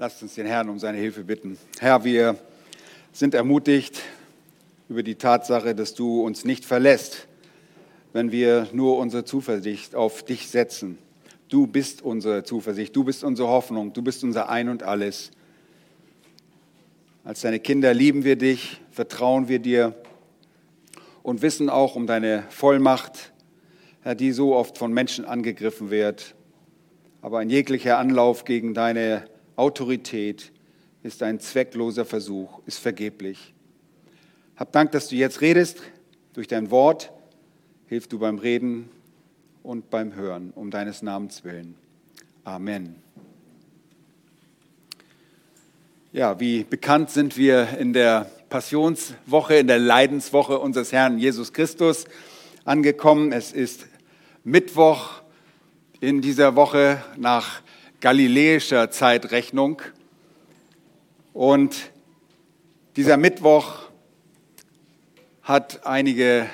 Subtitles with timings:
[0.00, 1.58] Lasst uns den Herrn um seine Hilfe bitten.
[1.78, 2.38] Herr, wir
[3.12, 4.00] sind ermutigt
[4.88, 7.28] über die Tatsache, dass du uns nicht verlässt,
[8.14, 10.96] wenn wir nur unsere Zuversicht auf dich setzen.
[11.50, 15.32] Du bist unsere Zuversicht, du bist unsere Hoffnung, du bist unser Ein und alles.
[17.22, 19.94] Als deine Kinder lieben wir dich, vertrauen wir dir
[21.22, 23.32] und wissen auch um deine Vollmacht,
[24.00, 26.34] Herr, die so oft von Menschen angegriffen wird.
[27.20, 29.28] Aber ein jeglicher Anlauf gegen deine
[29.60, 30.52] Autorität
[31.02, 33.52] ist ein zweckloser Versuch, ist vergeblich.
[34.56, 35.82] Hab Dank, dass du jetzt redest
[36.32, 37.12] durch dein Wort.
[37.86, 38.88] Hilf du beim Reden
[39.62, 41.74] und beim Hören, um deines Namens willen.
[42.42, 42.96] Amen.
[46.12, 52.06] Ja, wie bekannt sind wir in der Passionswoche, in der Leidenswoche unseres Herrn Jesus Christus
[52.64, 53.32] angekommen.
[53.32, 53.86] Es ist
[54.42, 55.20] Mittwoch
[56.00, 57.60] in dieser Woche nach
[58.00, 59.82] galiläischer Zeitrechnung.
[61.34, 61.90] Und
[62.96, 63.80] dieser Mittwoch
[65.42, 66.46] hat einige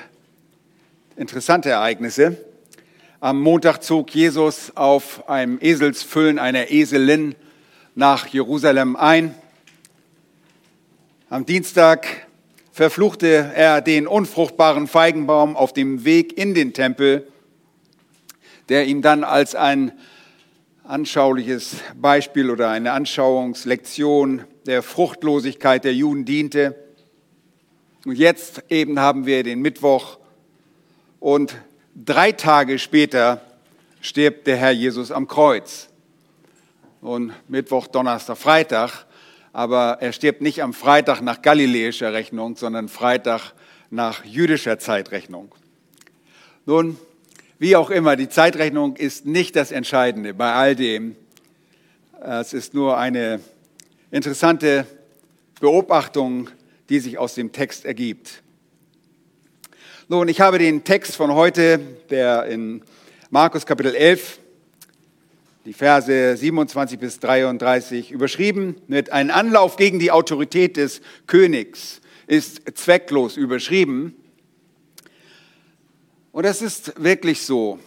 [1.17, 2.37] interessante Ereignisse.
[3.21, 7.35] Am Montag zog Jesus auf einem Eselsfüllen einer Eselin
[7.95, 9.35] nach Jerusalem ein.
[11.31, 12.27] Am Dienstag
[12.73, 17.27] verfluchte er den unfruchtbaren Feigenbaum auf dem Weg in den Tempel,
[18.69, 19.93] der ihm dann als ein
[20.87, 26.75] anschauliches Beispiel oder eine Anschauungslektion der Fruchtlosigkeit der Juden diente.
[28.05, 30.19] Und jetzt eben haben wir den Mittwoch
[31.21, 31.57] und
[31.95, 33.41] drei Tage später
[34.01, 35.89] stirbt der Herr Jesus am Kreuz.
[37.01, 39.07] Und Mittwoch, Donnerstag, Freitag
[39.57, 43.55] aber er stirbt nicht am Freitag nach galiläischer Rechnung, sondern Freitag
[43.89, 45.55] nach jüdischer Zeitrechnung.
[46.67, 46.99] Nun,
[47.59, 51.17] wie auch immer, die Zeitrechnung ist nicht das Entscheidende bei all dem.
[52.21, 53.41] Es ist nur eine
[54.11, 54.87] interessante
[55.61, 56.51] Beobachtung,
[56.89, 58.43] die sich aus dem Text ergibt.
[60.09, 62.83] Nun, ich habe den Text von heute, der in
[63.31, 64.39] Markus Kapitel 11
[65.65, 72.63] die Verse 27 bis 33 überschrieben mit Ein Anlauf gegen die Autorität des Königs ist
[72.79, 74.15] zwecklos überschrieben.
[76.37, 77.79] Und das ist wirklich so.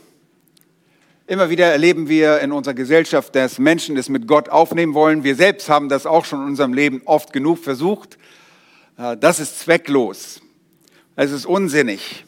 [1.27, 5.23] Immer wieder erleben wir in unserer Gesellschaft, dass Menschen es mit Gott aufnehmen wollen.
[5.23, 8.17] Wir selbst haben das auch schon in unserem Leben oft genug versucht.
[8.97, 10.41] Äh, das ist zwecklos.
[11.15, 12.25] Es ist unsinnig.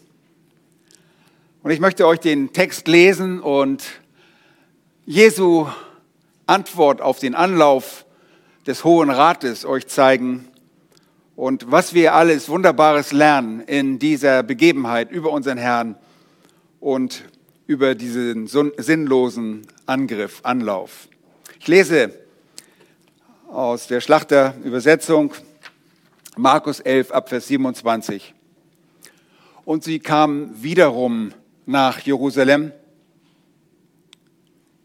[1.64, 3.84] Und ich möchte euch den Text lesen und
[5.08, 5.66] Jesu
[6.46, 8.06] Antwort auf den Anlauf
[8.68, 10.48] des Hohen Rates euch zeigen
[11.36, 15.96] und was wir alles Wunderbares lernen in dieser Begebenheit über unseren Herrn
[16.82, 17.24] und
[17.68, 21.08] über diesen sinnlosen Angriff, Anlauf.
[21.60, 22.14] Ich lese
[23.48, 25.34] aus der Schlachterübersetzung
[26.36, 28.34] Markus 11 Abvers 27.
[29.64, 31.34] Und sie kamen wiederum
[31.66, 32.74] nach Jerusalem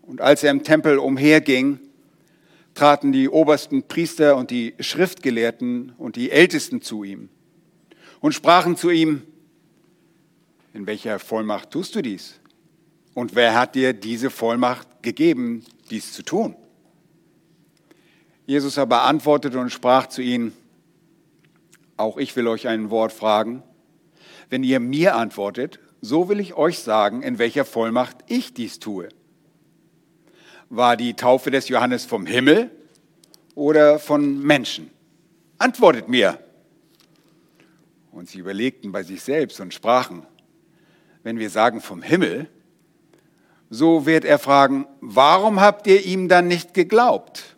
[0.02, 1.80] und als er im Tempel umherging,
[2.74, 7.30] traten die obersten Priester und die Schriftgelehrten und die Ältesten zu ihm
[8.20, 9.22] und sprachen zu ihm,
[10.76, 12.38] in welcher Vollmacht tust du dies?
[13.14, 16.54] Und wer hat dir diese Vollmacht gegeben, dies zu tun?
[18.44, 20.53] Jesus aber antwortete und sprach zu ihnen,
[21.97, 23.62] auch ich will euch ein Wort fragen.
[24.50, 29.08] Wenn ihr mir antwortet, so will ich euch sagen, in welcher Vollmacht ich dies tue
[30.69, 32.70] war die Taufe des Johannes vom Himmel
[33.54, 34.91] oder von Menschen?
[35.58, 36.38] Antwortet mir.
[38.10, 40.26] Und sie überlegten bei sich selbst und sprachen,
[41.26, 42.48] wenn wir sagen vom Himmel,
[43.69, 47.56] so wird er fragen, warum habt ihr ihm dann nicht geglaubt?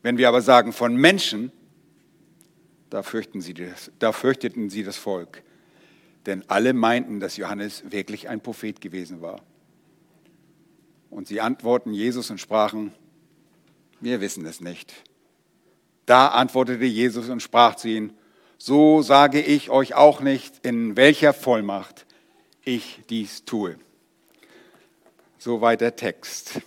[0.00, 1.52] Wenn wir aber sagen von Menschen,
[2.88, 5.42] da, fürchten sie das, da fürchteten sie das Volk,
[6.24, 9.42] denn alle meinten, dass Johannes wirklich ein Prophet gewesen war.
[11.10, 12.94] Und sie antworten Jesus und sprachen,
[14.00, 14.94] wir wissen es nicht.
[16.06, 18.17] Da antwortete Jesus und sprach zu ihnen,
[18.58, 22.04] so sage ich euch auch nicht, in welcher Vollmacht
[22.64, 23.78] ich dies tue.
[25.38, 26.60] Soweit der Text.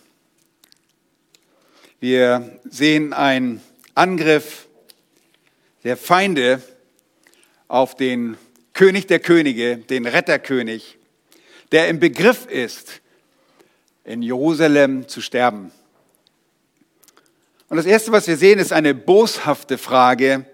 [2.00, 3.62] Wir sehen einen
[3.94, 4.68] Angriff
[5.84, 6.62] der Feinde
[7.68, 8.38] auf den
[8.74, 10.98] König der Könige, den Retterkönig,
[11.74, 13.02] der im Begriff ist,
[14.06, 15.72] in Jerusalem zu sterben.
[17.68, 20.46] Und das Erste, was wir sehen, ist eine boshafte Frage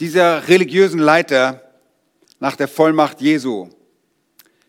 [0.00, 1.62] dieser religiösen Leiter
[2.40, 3.68] nach der Vollmacht Jesu.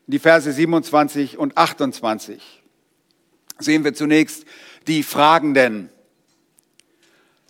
[0.07, 2.41] Die Verse 27 und 28
[3.59, 4.45] sehen wir zunächst
[4.87, 5.89] die Fragenden.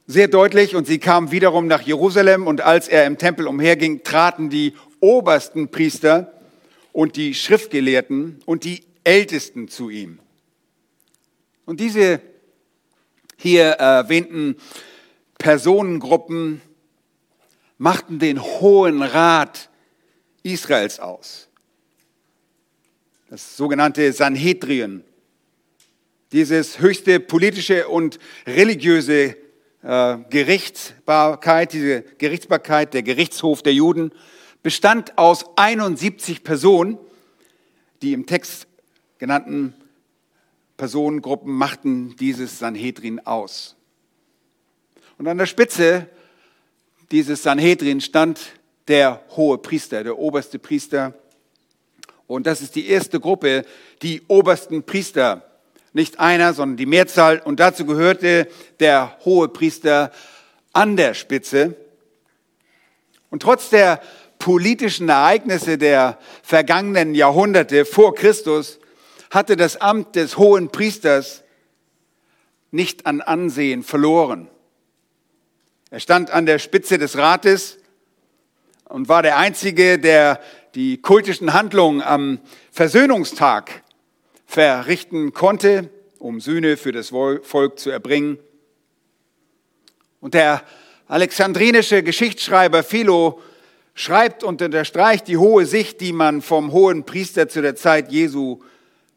[0.07, 4.49] Sehr deutlich, und sie kamen wiederum nach Jerusalem, und als er im Tempel umherging, traten
[4.49, 6.33] die obersten Priester
[6.91, 10.19] und die Schriftgelehrten und die Ältesten zu ihm.
[11.65, 12.19] Und diese
[13.37, 14.57] hier erwähnten
[15.37, 16.61] Personengruppen
[17.79, 19.69] machten den Hohen Rat
[20.43, 21.47] Israels aus.
[23.29, 25.03] Das sogenannte Sanhedrin,
[26.31, 29.35] dieses höchste politische und religiöse
[29.81, 34.11] äh, Gerichtsbarkeit, diese Gerichtsbarkeit, der Gerichtshof der Juden,
[34.61, 36.97] bestand aus 71 Personen,
[38.01, 38.67] die im Text
[39.19, 39.73] genannten
[40.75, 43.77] Personengruppen machten dieses Sanhedrin aus.
[45.17, 46.09] Und an der Spitze
[47.11, 48.39] dieses Sanhedrin stand
[48.87, 51.13] der hohe Priester, der oberste Priester.
[52.27, 53.65] Und das ist die erste Gruppe,
[54.01, 55.43] die obersten Priester.
[55.93, 57.39] Nicht einer, sondern die Mehrzahl.
[57.39, 58.47] Und dazu gehörte
[58.79, 60.11] der hohe Priester
[60.73, 61.75] an der Spitze.
[63.31, 64.01] Und trotz der
[64.37, 68.79] politischen Ereignisse der vergangenen Jahrhunderte vor Christus
[69.31, 71.43] hatte das Amt des hohen Priesters
[72.71, 74.47] nicht an Ansehen verloren.
[75.91, 77.79] Er stand an der Spitze des Rates
[78.85, 80.39] und war der Einzige, der
[80.75, 82.39] die kultischen Handlungen am
[82.71, 83.83] Versöhnungstag
[84.45, 85.89] verrichten konnte,
[86.19, 88.37] um Sühne für das Volk zu erbringen.
[90.21, 90.63] Und der
[91.07, 93.41] alexandrinische Geschichtsschreiber Philo
[93.95, 98.59] schreibt und unterstreicht die hohe Sicht, die man vom hohen Priester zu der Zeit Jesu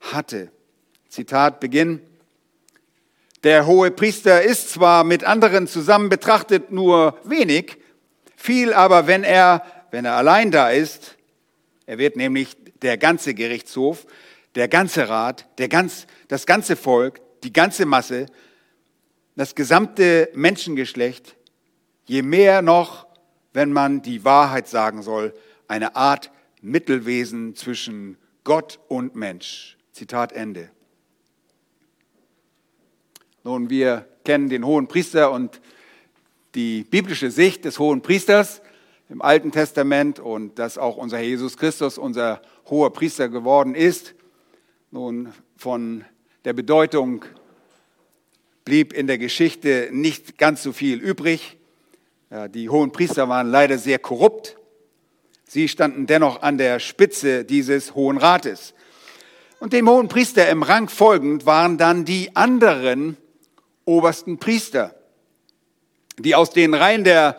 [0.01, 0.51] hatte.
[1.09, 2.01] Zitat Beginn.
[3.45, 7.77] Der hohe Priester ist zwar mit anderen zusammen betrachtet nur wenig,
[8.37, 11.17] viel aber, wenn er, wenn er allein da ist,
[11.87, 14.07] er wird nämlich der ganze Gerichtshof,
[14.55, 18.27] der ganze Rat, der ganz, das ganze Volk, die ganze Masse,
[19.35, 21.37] das gesamte Menschengeschlecht,
[22.05, 23.07] je mehr noch,
[23.53, 25.35] wenn man die Wahrheit sagen soll,
[25.67, 26.31] eine Art
[26.61, 29.77] Mittelwesen zwischen Gott und Mensch.
[29.93, 30.71] Zitat Ende.
[33.45, 35.61] Nun, wir kennen den hohen Priester und
[36.55, 38.63] die biblische Sicht des hohen Priesters
[39.09, 42.41] im Alten Testament und dass auch unser Jesus Christus unser
[42.71, 44.15] hoher Priester geworden ist.
[44.93, 46.05] Nun, von
[46.45, 47.25] der Bedeutung
[48.65, 51.57] blieb in der Geschichte nicht ganz so viel übrig.
[52.55, 54.57] Die hohen Priester waren leider sehr korrupt.
[55.49, 58.73] Sie standen dennoch an der Spitze dieses Hohen Rates.
[59.59, 63.17] Und dem hohen Priester im Rang folgend waren dann die anderen
[63.85, 64.95] obersten Priester,
[66.19, 67.37] die aus den Reihen der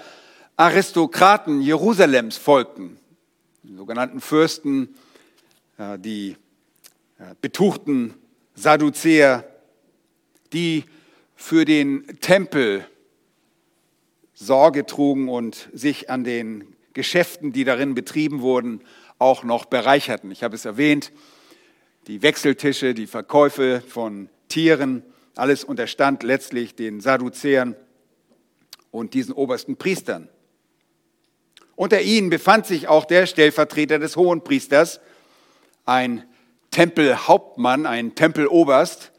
[0.57, 2.99] Aristokraten Jerusalems folgten,
[3.63, 4.95] die sogenannten Fürsten,
[5.97, 6.37] die
[7.41, 8.13] betuchten
[8.55, 9.47] Sadduzäer,
[10.51, 10.85] die
[11.35, 12.85] für den Tempel
[14.33, 18.81] Sorge trugen und sich an den Geschäften, die darin betrieben wurden,
[19.17, 20.31] auch noch bereicherten.
[20.31, 21.11] Ich habe es erwähnt,
[22.07, 25.03] die Wechseltische, die Verkäufe von Tieren,
[25.35, 27.75] alles unterstand letztlich den Sadduzäern
[28.91, 30.29] und diesen obersten Priestern.
[31.75, 34.99] Unter ihnen befand sich auch der Stellvertreter des Hohenpriesters,
[35.85, 36.23] ein
[36.69, 39.11] Tempelhauptmann, ein Tempeloberst.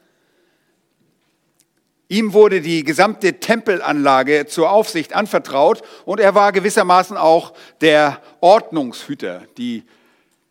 [2.09, 9.43] Ihm wurde die gesamte Tempelanlage zur Aufsicht anvertraut und er war gewissermaßen auch der Ordnungshüter,
[9.57, 9.83] die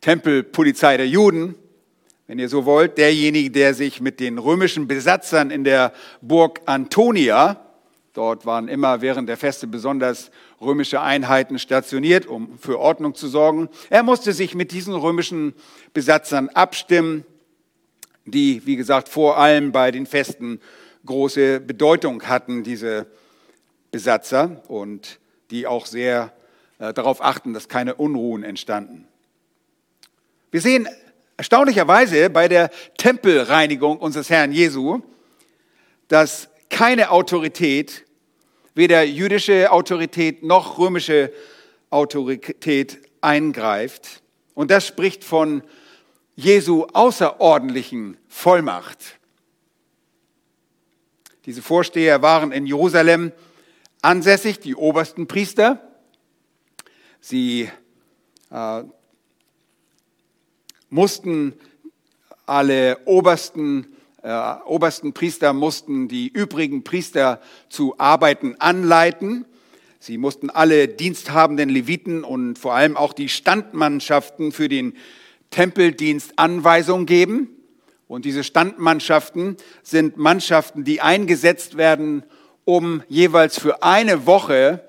[0.02, 1.54] Tempelpolizei der Juden
[2.26, 7.60] wenn ihr so wollt, derjenige, der sich mit den römischen Besatzern in der Burg Antonia,
[8.14, 13.68] dort waren immer während der Feste besonders römische Einheiten stationiert, um für Ordnung zu sorgen,
[13.90, 15.52] er musste sich mit diesen römischen
[15.92, 17.24] Besatzern abstimmen,
[18.24, 20.60] die, wie gesagt, vor allem bei den Festen
[21.04, 23.06] große Bedeutung hatten, diese
[23.90, 25.18] Besatzer, und
[25.50, 26.32] die auch sehr
[26.78, 29.06] äh, darauf achten, dass keine Unruhen entstanden.
[30.50, 30.88] Wir sehen
[31.36, 35.00] erstaunlicherweise bei der Tempelreinigung unseres Herrn Jesu,
[36.08, 38.04] dass keine Autorität,
[38.74, 41.32] weder jüdische Autorität noch römische
[41.90, 44.22] Autorität eingreift.
[44.54, 45.62] Und das spricht von
[46.36, 49.18] Jesu außerordentlichen Vollmacht.
[51.46, 53.32] Diese Vorsteher waren in Jerusalem
[54.02, 55.80] ansässig, die obersten Priester.
[57.20, 57.70] Sie
[58.50, 58.82] äh,
[60.94, 61.54] mussten
[62.46, 63.86] alle obersten,
[64.22, 69.44] äh, obersten Priester mussten die übrigen Priester zu Arbeiten anleiten.
[69.98, 74.94] Sie mussten alle diensthabenden Leviten und vor allem auch die Standmannschaften für den
[75.50, 77.48] Tempeldienst Anweisungen geben
[78.06, 82.22] Und diese Standmannschaften sind Mannschaften, die eingesetzt werden,
[82.64, 84.84] um jeweils für eine Woche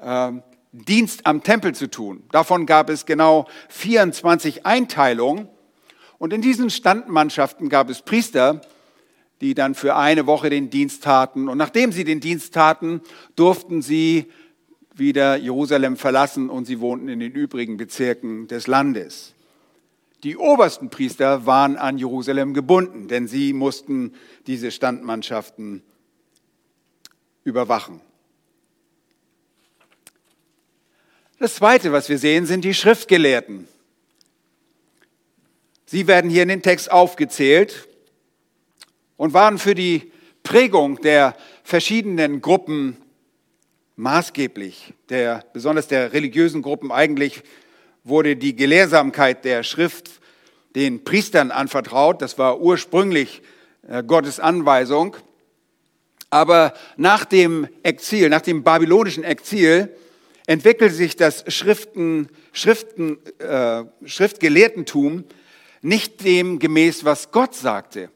[0.00, 0.32] äh,
[0.74, 2.24] Dienst am Tempel zu tun.
[2.32, 5.48] Davon gab es genau 24 Einteilungen.
[6.18, 8.60] Und in diesen Standmannschaften gab es Priester,
[9.40, 11.48] die dann für eine Woche den Dienst taten.
[11.48, 13.02] Und nachdem sie den Dienst taten,
[13.36, 14.26] durften sie
[14.94, 19.34] wieder Jerusalem verlassen und sie wohnten in den übrigen Bezirken des Landes.
[20.24, 24.14] Die obersten Priester waren an Jerusalem gebunden, denn sie mussten
[24.46, 25.82] diese Standmannschaften
[27.44, 28.00] überwachen.
[31.40, 33.66] Das Zweite, was wir sehen, sind die Schriftgelehrten.
[35.84, 37.88] Sie werden hier in den Text aufgezählt
[39.16, 40.12] und waren für die
[40.44, 42.98] Prägung der verschiedenen Gruppen
[43.96, 44.94] maßgeblich.
[45.08, 47.42] Der, besonders der religiösen Gruppen eigentlich
[48.04, 50.20] wurde die Gelehrsamkeit der Schrift
[50.76, 52.22] den Priestern anvertraut.
[52.22, 53.42] Das war ursprünglich
[53.88, 55.16] äh, Gottes Anweisung.
[56.30, 59.90] Aber nach dem Exil, nach dem babylonischen Exil,
[60.46, 65.24] entwickelte sich das Schriften, Schriften, äh, Schriftgelehrtentum
[65.82, 68.10] nicht dem gemäß, was Gott sagte.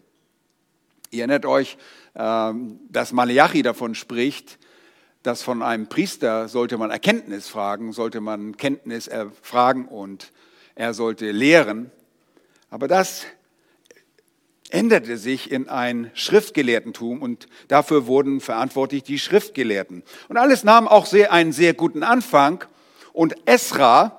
[1.11, 1.79] Ihr erinnert euch,
[2.15, 2.53] äh,
[2.89, 4.59] dass Malachi davon spricht,
[5.23, 10.33] dass von einem Priester sollte man Erkenntnis fragen, sollte man Kenntnis erfragen und
[10.75, 11.91] er sollte lehren.
[12.71, 13.25] Aber das
[14.71, 20.03] änderte sich in ein Schriftgelehrtentum und dafür wurden verantwortlich die Schriftgelehrten.
[20.29, 22.65] Und alles nahm auch sehr, einen sehr guten Anfang
[23.13, 24.15] und Esra,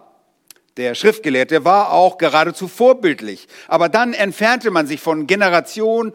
[0.78, 3.48] der Schriftgelehrte, war auch geradezu vorbildlich.
[3.68, 6.14] Aber dann entfernte man sich von Generation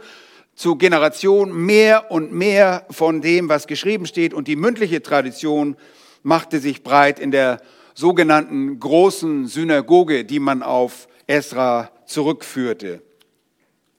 [0.54, 4.32] zu Generation mehr und mehr von dem, was geschrieben steht.
[4.32, 5.76] Und die mündliche Tradition
[6.22, 7.60] machte sich breit in der
[7.94, 13.02] sogenannten großen Synagoge, die man auf Esra zurückführte.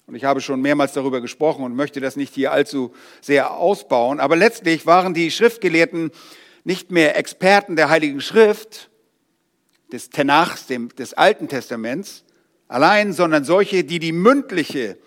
[0.08, 4.20] Und ich habe schon mehrmals darüber gesprochen und möchte das nicht hier allzu sehr ausbauen.
[4.20, 6.12] Aber letztlich waren die Schriftgelehrten
[6.64, 8.90] nicht mehr Experten der Heiligen Schrift,
[9.92, 12.24] des Tenachs, des Alten Testaments,
[12.68, 14.98] allein, sondern solche, die die mündliche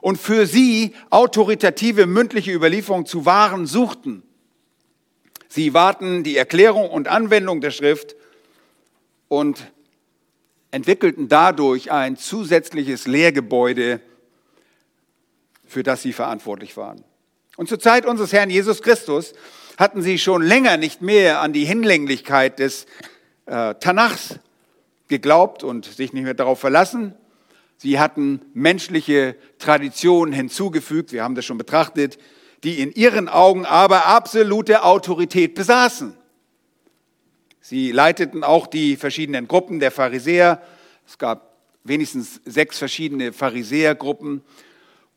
[0.00, 4.22] und für sie autoritative mündliche Überlieferung zu wahren suchten.
[5.48, 8.14] Sie warten die Erklärung und Anwendung der Schrift
[9.28, 9.72] und
[10.70, 14.00] entwickelten dadurch ein zusätzliches Lehrgebäude,
[15.70, 17.04] für das sie verantwortlich waren.
[17.56, 19.32] Und zur Zeit unseres Herrn Jesus Christus
[19.78, 22.86] hatten sie schon länger nicht mehr an die Hinlänglichkeit des
[23.46, 24.38] äh, Tanachs
[25.08, 27.14] geglaubt und sich nicht mehr darauf verlassen,
[27.82, 32.18] Sie hatten menschliche Traditionen hinzugefügt, wir haben das schon betrachtet,
[32.62, 36.14] die in ihren Augen aber absolute Autorität besaßen.
[37.62, 40.60] Sie leiteten auch die verschiedenen Gruppen der Pharisäer.
[41.06, 44.42] Es gab wenigstens sechs verschiedene Pharisäergruppen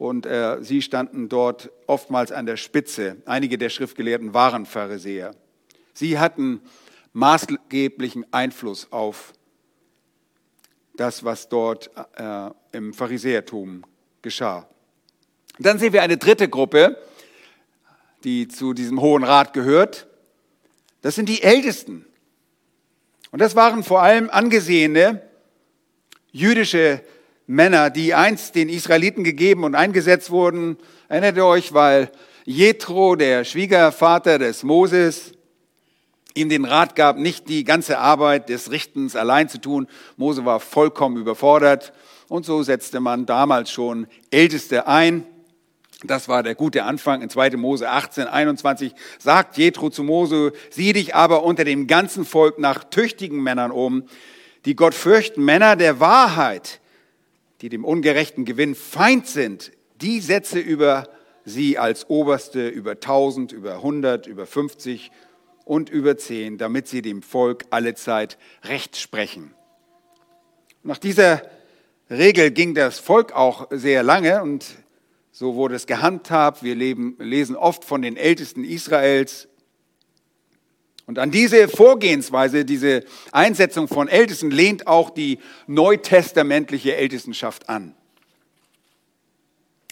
[0.03, 3.15] und äh, sie standen dort oftmals an der Spitze.
[3.25, 5.33] Einige der Schriftgelehrten waren Pharisäer.
[5.93, 6.59] Sie hatten
[7.13, 9.31] maßgeblichen Einfluss auf
[10.97, 13.85] das, was dort äh, im Pharisäertum
[14.21, 14.67] geschah.
[15.57, 16.97] Dann sehen wir eine dritte Gruppe,
[18.25, 20.07] die zu diesem Hohen Rat gehört.
[20.99, 22.05] Das sind die Ältesten.
[23.31, 25.21] Und das waren vor allem angesehene
[26.33, 27.01] jüdische
[27.47, 30.77] Männer, die einst den Israeliten gegeben und eingesetzt wurden.
[31.09, 32.11] Erinnert ihr euch, weil
[32.45, 35.33] Jethro, der Schwiegervater des Moses,
[36.35, 39.87] ihm den Rat gab, nicht die ganze Arbeit des Richtens allein zu tun.
[40.17, 41.93] Mose war vollkommen überfordert
[42.27, 45.25] und so setzte man damals schon Älteste ein.
[46.03, 47.21] Das war der gute Anfang.
[47.21, 47.51] In 2.
[47.51, 52.83] Mose 18, 21 sagt Jethro zu Mose, sieh dich aber unter dem ganzen Volk nach
[52.83, 54.03] tüchtigen Männern um,
[54.65, 56.81] die Gott fürchten, Männer der Wahrheit,
[57.63, 59.71] die dem ungerechten Gewinn Feind sind.
[60.01, 61.07] Die setze über
[61.45, 65.11] sie als Oberste über 1000, über 100, über 50
[65.63, 69.53] und über zehn, damit sie dem Volk alle Zeit Recht sprechen.
[70.83, 71.41] Nach dieser
[72.09, 74.65] Regel ging das Volk auch sehr lange und
[75.31, 76.63] so wurde es gehandhabt.
[76.63, 79.47] Wir leben, lesen oft von den Ältesten Israels.
[81.13, 87.93] Und an diese Vorgehensweise, diese Einsetzung von Ältesten lehnt auch die neutestamentliche Ältestenschaft an.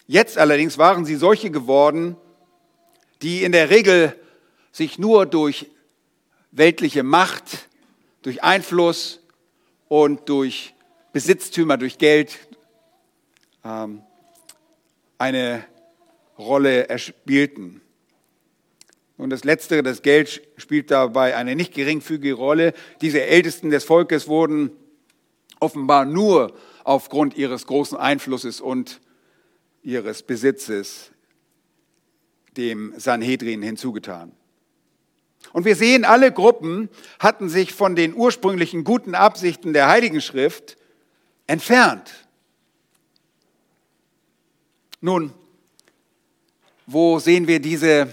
[0.07, 2.17] Jetzt allerdings waren sie solche geworden,
[3.21, 4.15] die in der Regel
[4.71, 5.69] sich nur durch
[6.49, 7.69] weltliche Macht,
[8.23, 9.19] durch Einfluss
[9.89, 10.73] und durch
[11.13, 12.39] Besitztümer, durch Geld
[13.63, 14.01] ähm,
[15.19, 15.65] eine
[16.39, 17.79] Rolle erspielten.
[19.21, 22.73] Und das Letztere, das Geld, spielt dabei eine nicht geringfügige Rolle.
[23.01, 24.71] Diese Ältesten des Volkes wurden
[25.59, 28.99] offenbar nur aufgrund ihres großen Einflusses und
[29.83, 31.11] ihres Besitzes
[32.57, 34.31] dem Sanhedrin hinzugetan.
[35.53, 40.77] Und wir sehen, alle Gruppen hatten sich von den ursprünglichen guten Absichten der Heiligen Schrift
[41.45, 42.11] entfernt.
[44.99, 45.31] Nun,
[46.87, 48.11] wo sehen wir diese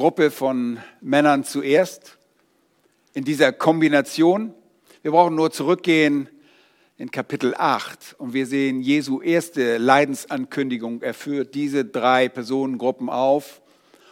[0.00, 2.16] Gruppe von Männern zuerst?
[3.12, 4.54] In dieser Kombination?
[5.02, 6.26] Wir brauchen nur zurückgehen
[6.96, 11.02] in Kapitel 8 und wir sehen Jesu erste Leidensankündigung.
[11.02, 13.60] Er führt diese drei Personengruppen auf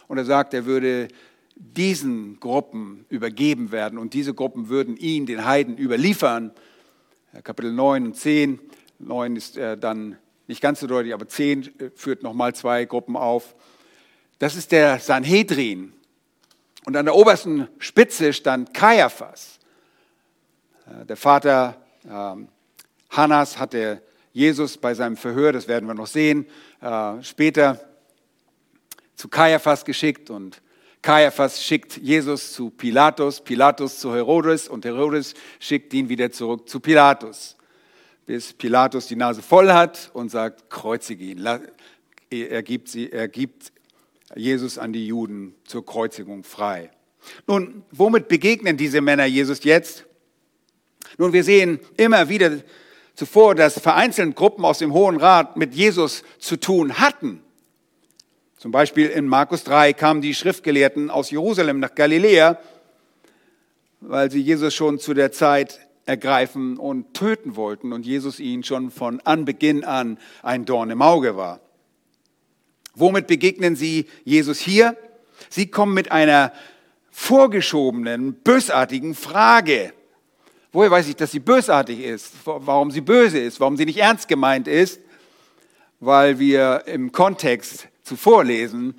[0.07, 1.07] und er sagt, er würde
[1.55, 6.51] diesen Gruppen übergeben werden und diese Gruppen würden ihn, den Heiden, überliefern.
[7.43, 8.59] Kapitel 9 und 10.
[8.99, 13.15] 9 ist äh, dann nicht ganz so deutlich, aber 10 äh, führt nochmal zwei Gruppen
[13.17, 13.55] auf.
[14.39, 15.93] Das ist der Sanhedrin.
[16.85, 19.59] Und an der obersten Spitze stand Kaiaphas.
[20.87, 21.75] Äh, der Vater
[22.09, 22.47] ähm,
[23.09, 26.45] Hannas hatte Jesus bei seinem Verhör, das werden wir noch sehen,
[26.81, 27.79] äh, später
[29.15, 30.61] zu Kaiaphas geschickt und
[31.01, 36.79] Kaiaphas schickt Jesus zu Pilatus, Pilatus zu Herodes und Herodes schickt ihn wieder zurück zu
[36.79, 37.57] Pilatus,
[38.25, 41.45] bis Pilatus die Nase voll hat und sagt, kreuzige ihn.
[42.29, 43.71] Er gibt, sie, er gibt
[44.35, 46.91] Jesus an die Juden zur Kreuzigung frei.
[47.47, 50.05] Nun, womit begegnen diese Männer Jesus jetzt?
[51.17, 52.59] Nun, wir sehen immer wieder
[53.15, 57.41] zuvor, dass vereinzelte Gruppen aus dem Hohen Rat mit Jesus zu tun hatten.
[58.57, 62.59] Zum Beispiel in Markus 3 kamen die Schriftgelehrten aus Jerusalem nach Galiläa,
[64.01, 68.91] weil sie Jesus schon zu der Zeit ergreifen und töten wollten und Jesus ihnen schon
[68.91, 71.61] von Anbeginn an ein Dorn im Auge war.
[72.99, 74.97] Womit begegnen sie Jesus hier?
[75.49, 76.51] Sie kommen mit einer
[77.11, 79.93] vorgeschobenen, bösartigen Frage.
[80.71, 82.33] Woher weiß ich, dass sie bösartig ist?
[82.45, 83.59] Warum sie böse ist?
[83.59, 84.99] Warum sie nicht ernst gemeint ist?
[85.99, 88.95] Weil wir im Kontext zuvor lesen,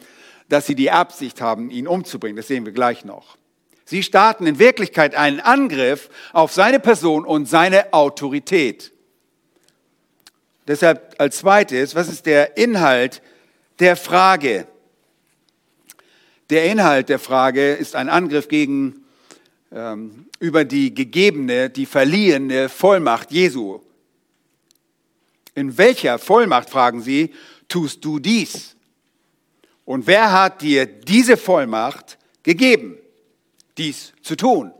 [0.48, 2.36] dass sie die Absicht haben, ihn umzubringen.
[2.36, 3.36] Das sehen wir gleich noch.
[3.84, 8.92] Sie starten in Wirklichkeit einen Angriff auf seine Person und seine Autorität.
[10.66, 13.22] Deshalb als zweites, was ist der Inhalt
[13.80, 14.66] der Frage?
[16.50, 19.04] Der Inhalt der Frage ist ein Angriff gegen
[19.72, 23.80] ähm, über die gegebene, die verliehene Vollmacht Jesu.
[25.54, 27.34] In welcher Vollmacht, fragen Sie,
[27.68, 28.76] tust du dies?
[29.84, 32.96] Und wer hat dir diese Vollmacht gegeben,
[33.76, 34.72] dies zu tun?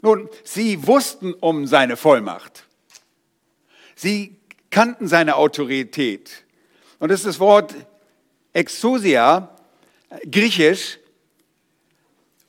[0.00, 2.64] Nun, sie wussten um seine Vollmacht.
[3.96, 4.36] Sie
[4.70, 6.43] kannten seine Autorität.
[6.98, 7.74] Und das ist das Wort
[8.52, 9.56] Exousia,
[10.30, 10.98] griechisch,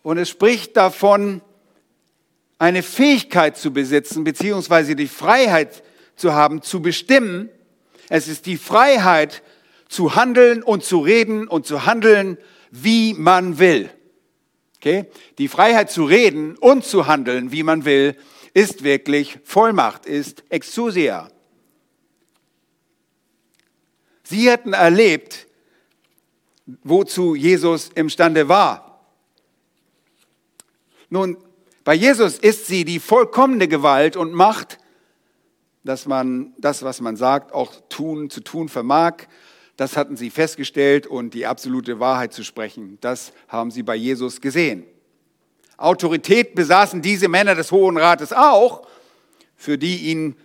[0.05, 1.41] und es spricht davon,
[2.60, 5.81] eine Fähigkeit zu besitzen, beziehungsweise die Freiheit
[6.15, 7.49] zu haben, zu bestimmen.
[8.08, 9.41] Es ist die Freiheit
[9.89, 12.38] zu handeln und zu reden und zu handeln,
[12.69, 13.89] wie man will.
[14.77, 15.05] Okay?
[15.39, 18.15] Die Freiheit zu reden und zu handeln, wie man will,
[18.53, 21.29] ist wirklich Vollmacht, ist Exousia.
[24.25, 25.47] Sie hätten erlebt,
[26.83, 29.05] wozu Jesus imstande war.
[31.09, 31.38] Nun,
[31.83, 34.79] bei Jesus ist sie die vollkommene Gewalt und Macht,
[35.83, 39.27] dass man das, was man sagt, auch tun, zu tun vermag.
[39.77, 44.41] Das hatten sie festgestellt und die absolute Wahrheit zu sprechen, das haben sie bei Jesus
[44.41, 44.85] gesehen.
[45.77, 48.88] Autorität besaßen diese Männer des Hohen Rates auch,
[49.55, 50.35] für die ihnen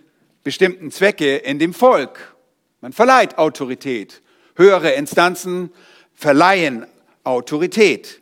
[0.43, 2.30] bestimmten Zwecke in dem Volk.
[2.81, 4.21] Man verleiht Autorität.
[4.55, 5.71] Höhere Instanzen
[6.13, 6.85] verleihen
[7.23, 8.21] Autorität.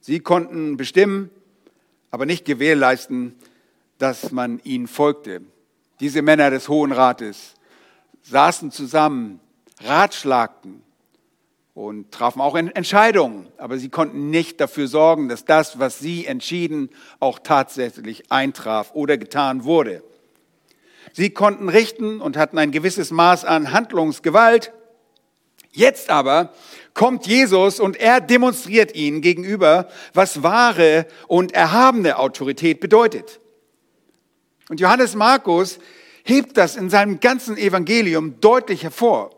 [0.00, 1.30] Sie konnten bestimmen,
[2.10, 3.36] aber nicht gewährleisten,
[3.98, 5.42] dass man ihnen folgte.
[6.00, 7.54] Diese Männer des Hohen Rates
[8.22, 9.38] saßen zusammen,
[9.84, 10.82] ratschlagten
[11.74, 16.90] und trafen auch Entscheidungen, aber sie konnten nicht dafür sorgen, dass das, was sie entschieden,
[17.20, 20.02] auch tatsächlich eintraf oder getan wurde.
[21.12, 24.72] Sie konnten richten und hatten ein gewisses Maß an Handlungsgewalt.
[25.72, 26.52] Jetzt aber
[26.94, 33.40] kommt Jesus und er demonstriert ihnen gegenüber, was wahre und erhabene Autorität bedeutet.
[34.68, 35.78] Und Johannes Markus
[36.24, 39.30] hebt das in seinem ganzen Evangelium deutlich hervor.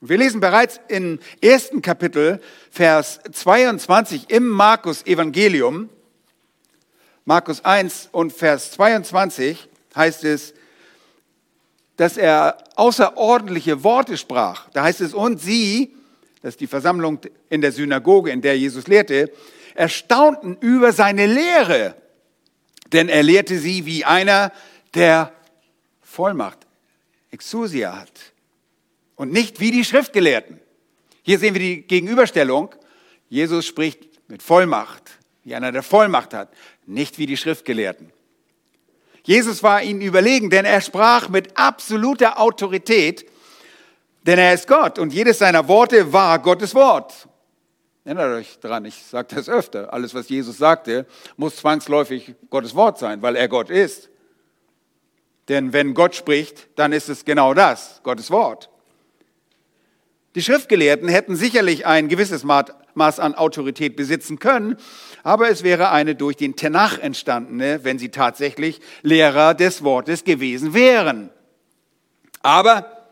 [0.00, 5.90] Wir lesen bereits im ersten Kapitel, Vers 22 im Markus Evangelium,
[7.24, 10.54] Markus 1 und Vers 22 heißt es,
[11.96, 14.68] dass er außerordentliche Worte sprach.
[14.70, 15.94] Da heißt es, und sie,
[16.42, 19.30] das ist die Versammlung in der Synagoge, in der Jesus lehrte,
[19.74, 21.94] erstaunten über seine Lehre,
[22.92, 24.52] denn er lehrte sie wie einer,
[24.94, 25.32] der
[26.02, 26.58] Vollmacht,
[27.30, 28.12] Exousia hat.
[29.16, 30.60] Und nicht wie die Schriftgelehrten.
[31.22, 32.74] Hier sehen wir die Gegenüberstellung.
[33.28, 36.52] Jesus spricht mit Vollmacht, wie einer, der Vollmacht hat,
[36.86, 38.12] nicht wie die Schriftgelehrten.
[39.24, 43.26] Jesus war ihnen überlegen, denn er sprach mit absoluter Autorität,
[44.26, 47.28] denn er ist Gott und jedes seiner Worte war Gottes Wort.
[48.04, 49.92] Erinnert euch daran, ich sage das öfter.
[49.92, 51.06] Alles, was Jesus sagte,
[51.36, 54.10] muss zwangsläufig Gottes Wort sein, weil er Gott ist.
[55.48, 58.70] Denn wenn Gott spricht, dann ist es genau das, Gottes Wort.
[60.34, 64.76] Die Schriftgelehrten hätten sicherlich ein gewisses Maß an Autorität besitzen können,
[65.22, 70.72] aber es wäre eine durch den Tenach entstandene, wenn sie tatsächlich Lehrer des Wortes gewesen
[70.72, 71.30] wären.
[72.40, 73.06] Aber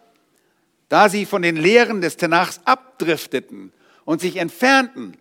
[0.88, 3.72] da sie von den Lehren des Tenachs abdrifteten
[4.04, 5.16] und sich entfernten,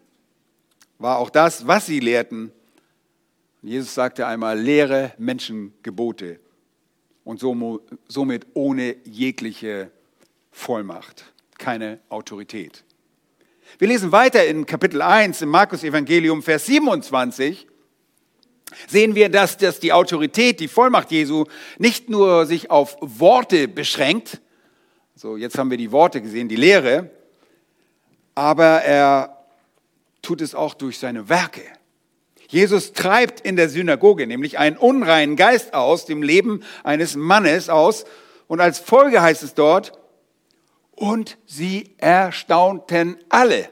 [0.97, 2.51] war auch das, was sie lehrten.
[3.61, 6.39] Jesus sagte einmal, lehre Menschengebote
[7.23, 9.91] und somit ohne jegliche
[10.51, 11.25] Vollmacht,
[11.59, 12.83] keine Autorität.
[13.77, 17.67] Wir lesen weiter in Kapitel 1 im Markus Evangelium, Vers 27
[18.87, 21.45] sehen wir, dass das die Autorität, die Vollmacht Jesu
[21.77, 24.41] nicht nur sich auf Worte beschränkt,
[25.15, 27.09] so jetzt haben wir die Worte gesehen, die Lehre,
[28.35, 29.45] aber er
[30.21, 31.61] tut es auch durch seine Werke.
[32.47, 38.05] Jesus treibt in der Synagoge nämlich einen unreinen Geist aus, dem Leben eines Mannes aus.
[38.47, 39.98] Und als Folge heißt es dort,
[40.99, 43.69] und sie erstaunten alle,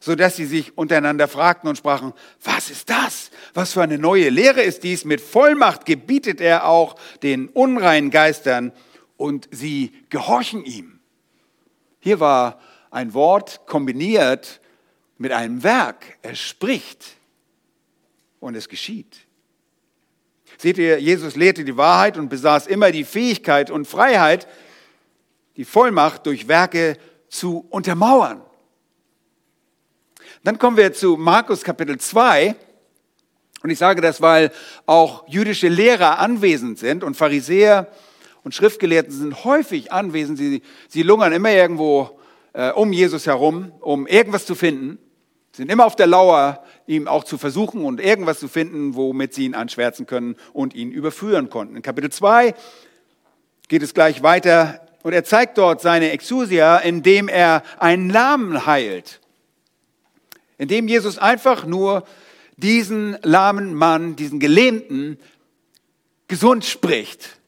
[0.00, 3.30] sodass sie sich untereinander fragten und sprachen, was ist das?
[3.52, 5.04] Was für eine neue Lehre ist dies?
[5.04, 8.72] Mit Vollmacht gebietet er auch den unreinen Geistern
[9.18, 10.98] und sie gehorchen ihm.
[12.00, 12.58] Hier war
[12.90, 14.60] ein Wort kombiniert
[15.18, 16.16] mit einem Werk.
[16.22, 17.04] Er spricht
[18.40, 19.18] und es geschieht.
[20.56, 24.46] Seht ihr, Jesus lehrte die Wahrheit und besaß immer die Fähigkeit und Freiheit,
[25.56, 26.96] die Vollmacht durch Werke
[27.28, 28.42] zu untermauern.
[30.42, 32.54] Dann kommen wir zu Markus Kapitel 2.
[33.62, 34.52] Und ich sage das, weil
[34.84, 37.88] auch jüdische Lehrer anwesend sind und Pharisäer
[38.42, 40.36] und Schriftgelehrten sind häufig anwesend.
[40.36, 42.20] Sie, sie lungern immer irgendwo
[42.52, 44.98] äh, um Jesus herum, um irgendwas zu finden.
[45.52, 49.46] Sind immer auf der Lauer, ihm auch zu versuchen und irgendwas zu finden, womit sie
[49.46, 51.76] ihn anschwärzen können und ihn überführen konnten.
[51.76, 52.54] In Kapitel 2
[53.68, 59.20] geht es gleich weiter und er zeigt dort seine Exousia, indem er einen Lahmen heilt.
[60.56, 62.06] Indem Jesus einfach nur
[62.56, 65.18] diesen lahmen Mann, diesen Gelähmten,
[66.26, 67.38] gesund spricht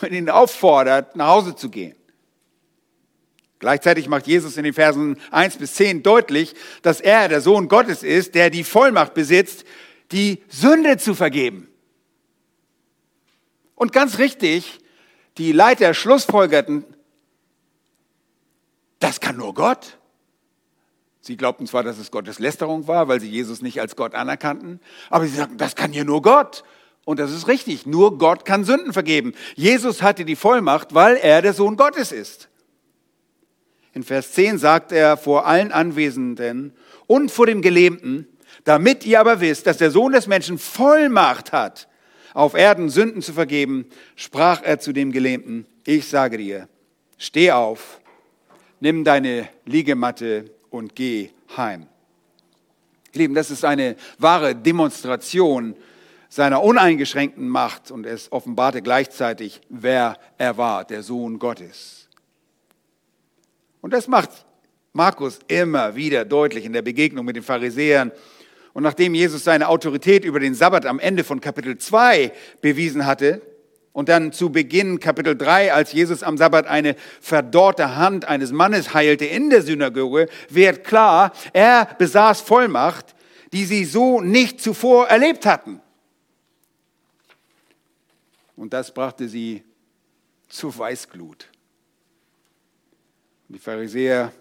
[0.00, 1.96] und ihn auffordert, nach Hause zu gehen.
[3.58, 8.04] Gleichzeitig macht Jesus in den Versen 1 bis 10 deutlich, dass er der Sohn Gottes
[8.04, 9.64] ist, der die Vollmacht besitzt,
[10.12, 11.66] die Sünde zu vergeben.
[13.74, 14.78] Und ganz richtig,
[15.38, 16.84] die Leiter schlussfolgerten,
[18.98, 19.98] das kann nur Gott.
[21.20, 24.80] Sie glaubten zwar, dass es Gottes Lästerung war, weil sie Jesus nicht als Gott anerkannten,
[25.10, 26.62] aber sie sagten, das kann hier nur Gott.
[27.04, 29.32] Und das ist richtig, nur Gott kann Sünden vergeben.
[29.54, 32.48] Jesus hatte die Vollmacht, weil er der Sohn Gottes ist.
[33.92, 36.74] In Vers 10 sagt er vor allen Anwesenden
[37.06, 38.28] und vor dem Gelähmten,
[38.64, 41.88] damit ihr aber wisst, dass der Sohn des Menschen Vollmacht hat,
[42.36, 46.68] auf Erden Sünden zu vergeben, sprach er zu dem Gelähmten, ich sage dir,
[47.16, 47.98] steh auf,
[48.78, 51.86] nimm deine Liegematte und geh heim.
[53.14, 55.76] Lieben, das ist eine wahre Demonstration
[56.28, 62.06] seiner uneingeschränkten Macht und es offenbarte gleichzeitig, wer er war, der Sohn Gottes.
[63.80, 64.44] Und das macht
[64.92, 68.12] Markus immer wieder deutlich in der Begegnung mit den Pharisäern
[68.76, 73.40] und nachdem Jesus seine Autorität über den Sabbat am Ende von Kapitel 2 bewiesen hatte,
[73.94, 78.92] und dann zu Beginn Kapitel 3, als Jesus am Sabbat eine verdorrte Hand eines Mannes
[78.92, 83.14] heilte in der Synagoge, wird klar, er besaß Vollmacht,
[83.54, 85.80] die sie so nicht zuvor erlebt hatten.
[88.56, 89.64] Und das brachte sie
[90.48, 91.48] zu Weißglut.
[93.48, 94.34] Die Pharisäer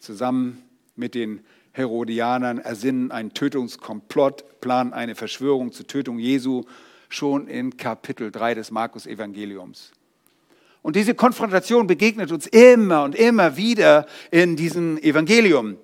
[0.00, 0.62] zusammen
[0.96, 1.42] mit den
[1.76, 6.64] Herodianern ersinnen einen Tötungskomplott, planen eine Verschwörung zur Tötung Jesu
[7.10, 9.92] schon in Kapitel 3 des Markus-Evangeliums.
[10.80, 15.76] Und diese Konfrontation begegnet uns immer und immer wieder in diesem Evangelium.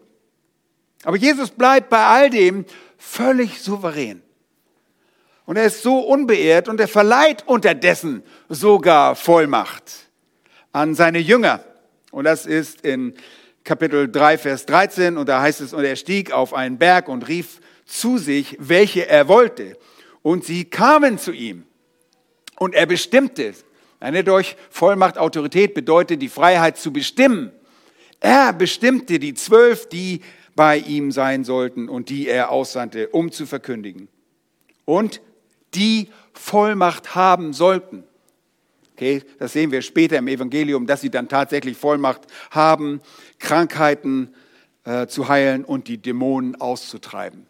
[1.04, 2.64] Aber Jesus bleibt bei all dem
[2.96, 4.22] völlig souverän.
[5.44, 10.08] Und er ist so unbeirrt und er verleiht unterdessen sogar Vollmacht
[10.72, 11.62] an seine Jünger.
[12.12, 13.14] Und das ist in
[13.64, 17.28] Kapitel 3, Vers 13, und da heißt es, und er stieg auf einen Berg und
[17.28, 19.76] rief zu sich, welche er wollte.
[20.22, 21.64] Und sie kamen zu ihm.
[22.58, 23.54] Und er bestimmte.
[24.00, 27.52] Erinnert euch, Vollmacht, Autorität bedeutet die Freiheit zu bestimmen.
[28.18, 30.22] Er bestimmte die zwölf, die
[30.54, 34.08] bei ihm sein sollten und die er aussandte, um zu verkündigen.
[34.84, 35.20] Und
[35.74, 38.04] die Vollmacht haben sollten.
[38.94, 43.00] Okay, das sehen wir später im Evangelium, dass sie dann tatsächlich Vollmacht haben,
[43.38, 44.34] Krankheiten
[44.84, 47.46] äh, zu heilen und die Dämonen auszutreiben.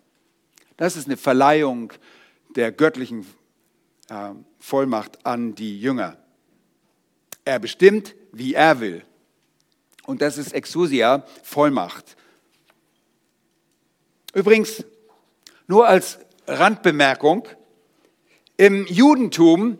[0.77, 1.93] Das ist eine Verleihung
[2.55, 3.27] der göttlichen
[4.09, 6.17] äh, Vollmacht an die Jünger.
[7.45, 9.05] Er bestimmt, wie er will.
[10.07, 12.17] Und das ist Exousia, Vollmacht.
[14.35, 14.85] Übrigens,
[15.67, 17.49] nur als Randbemerkung,
[18.57, 19.79] im Judentum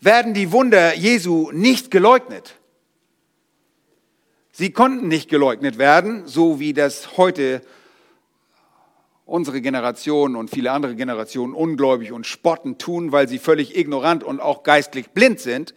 [0.00, 2.56] werden die Wunder Jesu nicht geleugnet.
[4.52, 7.62] Sie konnten nicht geleugnet werden, so wie das heute
[9.24, 14.40] unsere Generation und viele andere Generationen ungläubig und spotten tun, weil sie völlig ignorant und
[14.40, 15.74] auch geistlich blind sind.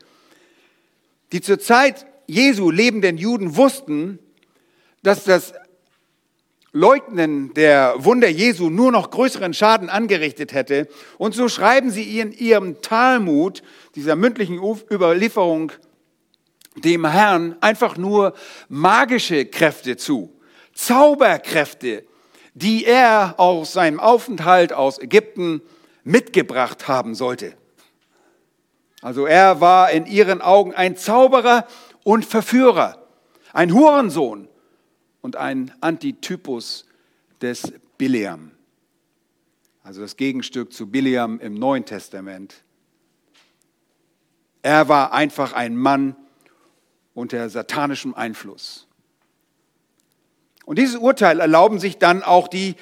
[1.32, 4.18] Die zur Zeit Jesu lebenden Juden wussten,
[5.04, 5.54] dass das
[6.76, 10.88] Leugnen der Wunder Jesu nur noch größeren Schaden angerichtet hätte.
[11.20, 13.62] Und so schreiben sie in ihrem Talmud,
[13.94, 14.60] dieser mündlichen
[14.92, 15.72] Überlieferung,
[16.76, 18.34] dem Herrn einfach nur
[18.70, 20.34] magische Kräfte zu,
[20.74, 22.06] Zauberkräfte,
[22.56, 25.62] die er aus seinem Aufenthalt aus Ägypten
[26.04, 27.54] mitgebracht haben sollte.
[29.04, 31.68] Also er war in ihren Augen ein Zauberer
[32.04, 33.06] und Verführer,
[33.54, 34.48] ein Hurensohn
[35.24, 36.86] und ein Antitypus
[37.42, 38.52] des Biliam.
[39.82, 42.56] Also das Gegenstück zu Biliam im Neuen Testament.
[44.62, 46.16] Er war einfach ein Mann
[47.14, 48.86] unter satanischem Einfluss.
[50.66, 52.76] Und dieses Urteil erlauben sich dann auch die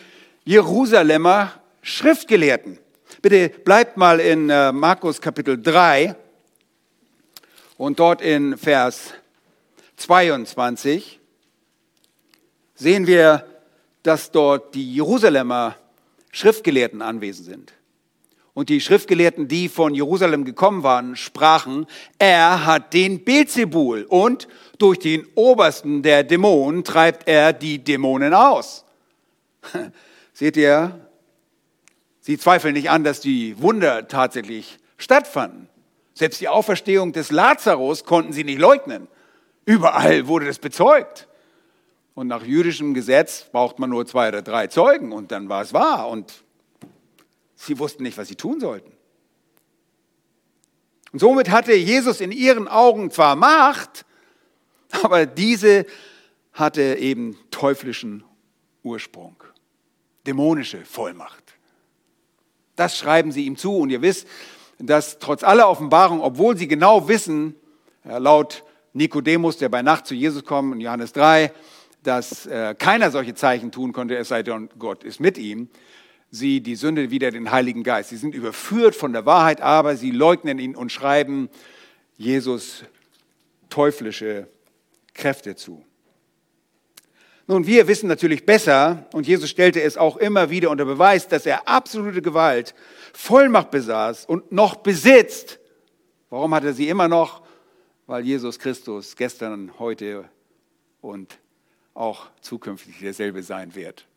[0.43, 2.80] Jerusalemer Schriftgelehrten.
[3.21, 6.15] Bitte bleibt mal in äh, Markus Kapitel 3
[7.77, 9.13] und dort in Vers
[9.97, 11.20] 22
[12.82, 13.46] sehen wir,
[14.02, 15.76] dass dort die Jerusalemer
[16.32, 17.74] Schriftgelehrten anwesend sind.
[18.54, 21.86] Und die Schriftgelehrten, die von Jerusalem gekommen waren, sprachen,
[22.17, 24.48] er hat den Beelzebul und
[24.80, 28.84] durch den Obersten der Dämonen treibt er die Dämonen aus.
[30.34, 31.08] Seht ihr,
[32.20, 35.70] sie zweifeln nicht an, dass die Wunder tatsächlich stattfanden.
[36.15, 39.08] Selbst die Auferstehung des Lazarus konnten sie nicht leugnen.
[39.65, 41.28] Überall wurde das bezeugt.
[42.21, 45.73] Und nach jüdischem Gesetz braucht man nur zwei oder drei Zeugen und dann war es
[45.73, 46.07] wahr.
[46.07, 46.43] Und
[47.55, 48.91] sie wussten nicht, was sie tun sollten.
[51.12, 54.05] Und somit hatte Jesus in ihren Augen zwar Macht,
[55.01, 55.88] aber diese
[56.53, 58.23] hatte eben teuflischen
[58.84, 59.36] Ursprung,
[60.27, 61.55] dämonische Vollmacht.
[62.75, 63.79] Das schreiben sie ihm zu.
[63.79, 64.27] Und ihr wisst,
[64.77, 67.55] dass trotz aller Offenbarung, obwohl sie genau wissen,
[68.03, 71.51] laut Nikodemus, der bei Nacht zu Jesus kommt in Johannes 3,
[72.03, 75.69] dass äh, keiner solche Zeichen tun konnte, es sei denn, Gott ist mit ihm,
[76.31, 78.09] sie die Sünde wieder den Heiligen Geist.
[78.09, 81.49] Sie sind überführt von der Wahrheit, aber sie leugnen ihn und schreiben
[82.17, 82.83] Jesus
[83.69, 84.47] teuflische
[85.13, 85.83] Kräfte zu.
[87.47, 91.45] Nun, wir wissen natürlich besser, und Jesus stellte es auch immer wieder unter Beweis, dass
[91.45, 92.73] er absolute Gewalt,
[93.13, 95.59] Vollmacht besaß und noch besitzt.
[96.29, 97.41] Warum hat er sie immer noch?
[98.07, 100.29] Weil Jesus Christus gestern, heute
[101.01, 101.40] und
[101.93, 104.08] auch zukünftig derselbe sein wird.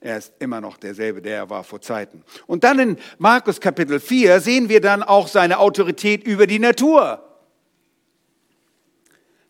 [0.00, 2.22] Er ist immer noch derselbe, der er war vor Zeiten.
[2.46, 7.22] Und dann in Markus Kapitel 4 sehen wir dann auch seine Autorität über die Natur.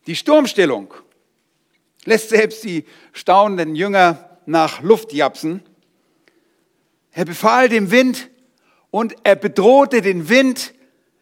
[0.07, 0.93] Die Sturmstellung
[2.05, 5.61] lässt selbst die staunenden Jünger nach Luft japsen.
[7.11, 8.29] Er befahl dem Wind
[8.89, 10.73] und er bedrohte den Wind,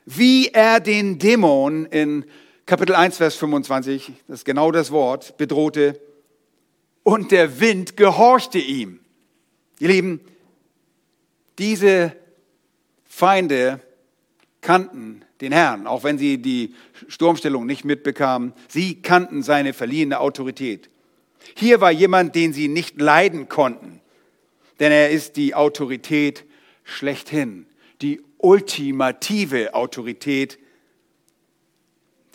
[0.06, 2.26] wie er den Dämon in
[2.68, 6.02] Kapitel 1, Vers 25, das ist genau das Wort, bedrohte.
[7.04, 9.00] Und der Wind gehorchte ihm.
[9.78, 10.20] Ihr Lieben,
[11.60, 12.16] diese
[13.04, 13.82] Feinde
[14.62, 16.74] kannten den Herrn, auch wenn sie die
[17.08, 18.52] Sturmstellung nicht mitbekamen.
[18.68, 20.90] Sie kannten seine verliehene Autorität.
[21.56, 24.02] Hier war jemand, den sie nicht leiden konnten,
[24.80, 26.46] denn er ist die Autorität
[26.84, 27.68] schlechthin,
[28.02, 30.58] die ultimative Autorität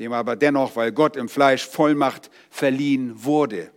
[0.00, 3.70] dem aber dennoch, weil Gott im Fleisch Vollmacht verliehen wurde.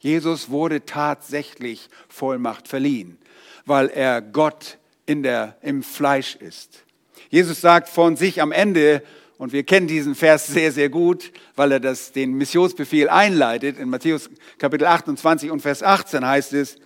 [0.00, 3.18] Jesus wurde tatsächlich Vollmacht verliehen,
[3.64, 6.84] weil er Gott in der, im Fleisch ist.
[7.30, 9.02] Jesus sagt von sich am Ende,
[9.38, 13.78] und wir kennen diesen Vers sehr, sehr gut, weil er das, den Missionsbefehl einleitet.
[13.78, 16.76] In Matthäus Kapitel 28 und Vers 18 heißt es,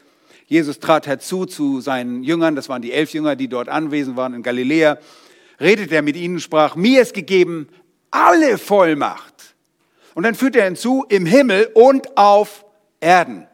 [0.46, 4.34] Jesus trat herzu zu seinen Jüngern, das waren die elf Jünger, die dort anwesend waren
[4.34, 4.98] in Galiläa,
[5.58, 7.68] redete er mit ihnen sprach, mir ist gegeben
[8.12, 9.56] alle Vollmacht.
[10.14, 12.64] Und dann führt er hinzu, im Himmel und auf
[13.00, 13.48] Erden.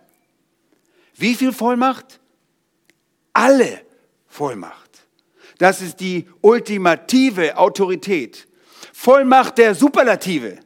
[1.14, 2.21] Wie viel Vollmacht?
[3.33, 3.81] Alle
[4.27, 5.07] Vollmacht.
[5.59, 8.47] Das ist die ultimative Autorität.
[8.92, 10.59] Vollmacht der Superlative.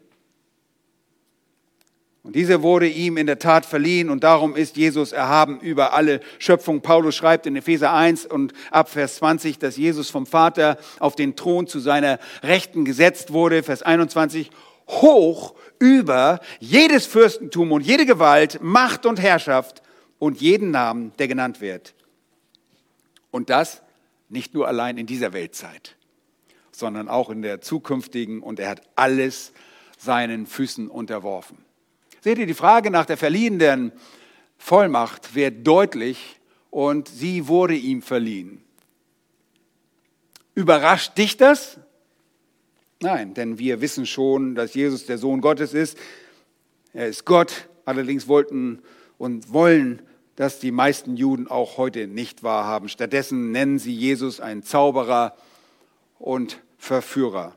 [2.24, 6.20] Und diese wurde ihm in der Tat verliehen und darum ist Jesus erhaben über alle
[6.38, 6.80] Schöpfung.
[6.80, 11.34] Paulus schreibt in Epheser 1 und ab Vers 20, dass Jesus vom Vater auf den
[11.34, 13.64] Thron zu seiner Rechten gesetzt wurde.
[13.64, 14.50] Vers 21,
[14.86, 19.82] hoch über jedes Fürstentum und jede Gewalt, Macht und Herrschaft
[20.20, 21.94] und jeden Namen, der genannt wird.
[23.32, 23.82] Und das
[24.28, 25.96] nicht nur allein in dieser Weltzeit,
[26.70, 29.52] sondern auch in der zukünftigen und er hat alles
[29.98, 31.58] seinen Füßen unterworfen.
[32.22, 33.90] Seht ihr, die Frage nach der verliehenen
[34.56, 36.38] Vollmacht wird deutlich
[36.70, 38.62] und sie wurde ihm verliehen.
[40.54, 41.80] Überrascht dich das?
[43.00, 45.98] Nein, denn wir wissen schon, dass Jesus der Sohn Gottes ist.
[46.92, 47.68] Er ist Gott.
[47.84, 48.82] Allerdings wollten
[49.18, 50.02] und wollen
[50.36, 52.88] das die meisten Juden auch heute nicht wahrhaben.
[52.88, 55.36] Stattdessen nennen sie Jesus einen Zauberer
[56.20, 57.56] und Verführer.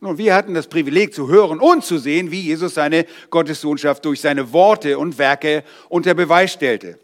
[0.00, 4.20] Nun, wir hatten das Privileg zu hören und zu sehen, wie Jesus seine Gottessohnschaft durch
[4.20, 6.98] seine Worte und Werke unter Beweis stellte.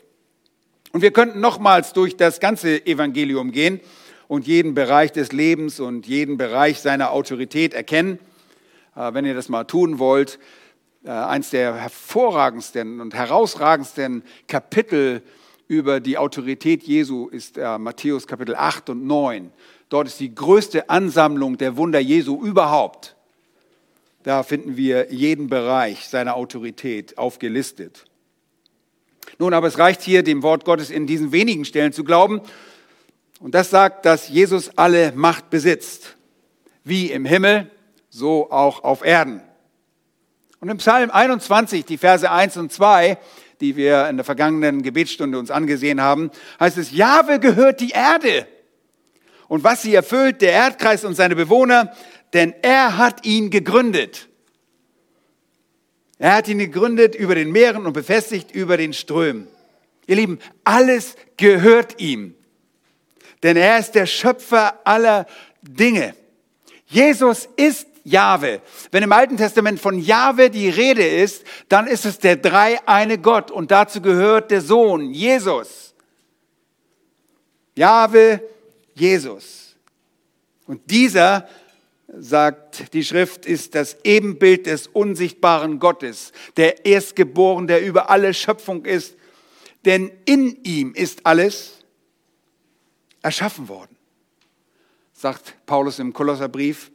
[0.92, 3.80] Und wir könnten nochmals durch das ganze Evangelium gehen
[4.28, 8.18] und jeden Bereich des Lebens und jeden Bereich seiner Autorität erkennen.
[8.94, 10.38] Äh, wenn ihr das mal tun wollt,
[11.04, 15.22] äh, eins der hervorragendsten und herausragendsten Kapitel
[15.66, 19.50] über die Autorität Jesu ist äh, Matthäus Kapitel 8 und 9.
[19.92, 23.14] Dort ist die größte Ansammlung der Wunder Jesu überhaupt.
[24.22, 28.06] Da finden wir jeden Bereich seiner Autorität aufgelistet.
[29.38, 32.40] Nun, aber es reicht hier, dem Wort Gottes in diesen wenigen Stellen zu glauben.
[33.38, 36.16] Und das sagt, dass Jesus alle Macht besitzt.
[36.84, 37.70] Wie im Himmel,
[38.08, 39.42] so auch auf Erden.
[40.60, 43.18] Und im Psalm 21, die Verse 1 und 2,
[43.60, 48.46] die wir in der vergangenen Gebetsstunde uns angesehen haben, heißt es, Jahwe gehört die Erde
[49.48, 51.94] und was sie erfüllt, der Erdkreis und seine Bewohner,
[52.32, 54.28] denn er hat ihn gegründet.
[56.18, 59.48] Er hat ihn gegründet über den Meeren und befestigt über den Strömen.
[60.06, 62.34] Ihr Lieben, alles gehört ihm,
[63.42, 65.26] denn er ist der Schöpfer aller
[65.62, 66.14] Dinge.
[66.86, 68.60] Jesus ist Jahwe.
[68.90, 73.50] Wenn im Alten Testament von Jahwe die Rede ist, dann ist es der dreieine Gott
[73.50, 75.94] und dazu gehört der Sohn, Jesus.
[77.74, 78.42] Jahwe
[79.02, 79.74] Jesus.
[80.66, 81.48] Und dieser,
[82.06, 88.84] sagt die Schrift, ist das Ebenbild des unsichtbaren Gottes, der Erstgeboren, der über alle Schöpfung
[88.84, 89.16] ist.
[89.84, 91.80] Denn in ihm ist alles
[93.22, 93.96] erschaffen worden,
[95.12, 96.92] sagt Paulus im Kolosserbrief.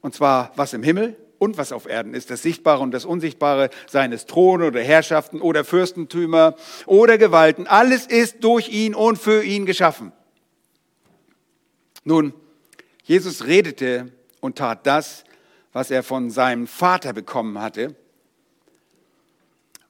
[0.00, 3.70] Und zwar was im Himmel und was auf Erden ist, das Sichtbare und das Unsichtbare,
[3.88, 7.68] seines Throne oder Herrschaften oder Fürstentümer oder Gewalten.
[7.68, 10.12] Alles ist durch ihn und für ihn geschaffen.
[12.04, 12.34] Nun,
[13.02, 15.24] Jesus redete und tat das,
[15.72, 17.96] was er von seinem Vater bekommen hatte.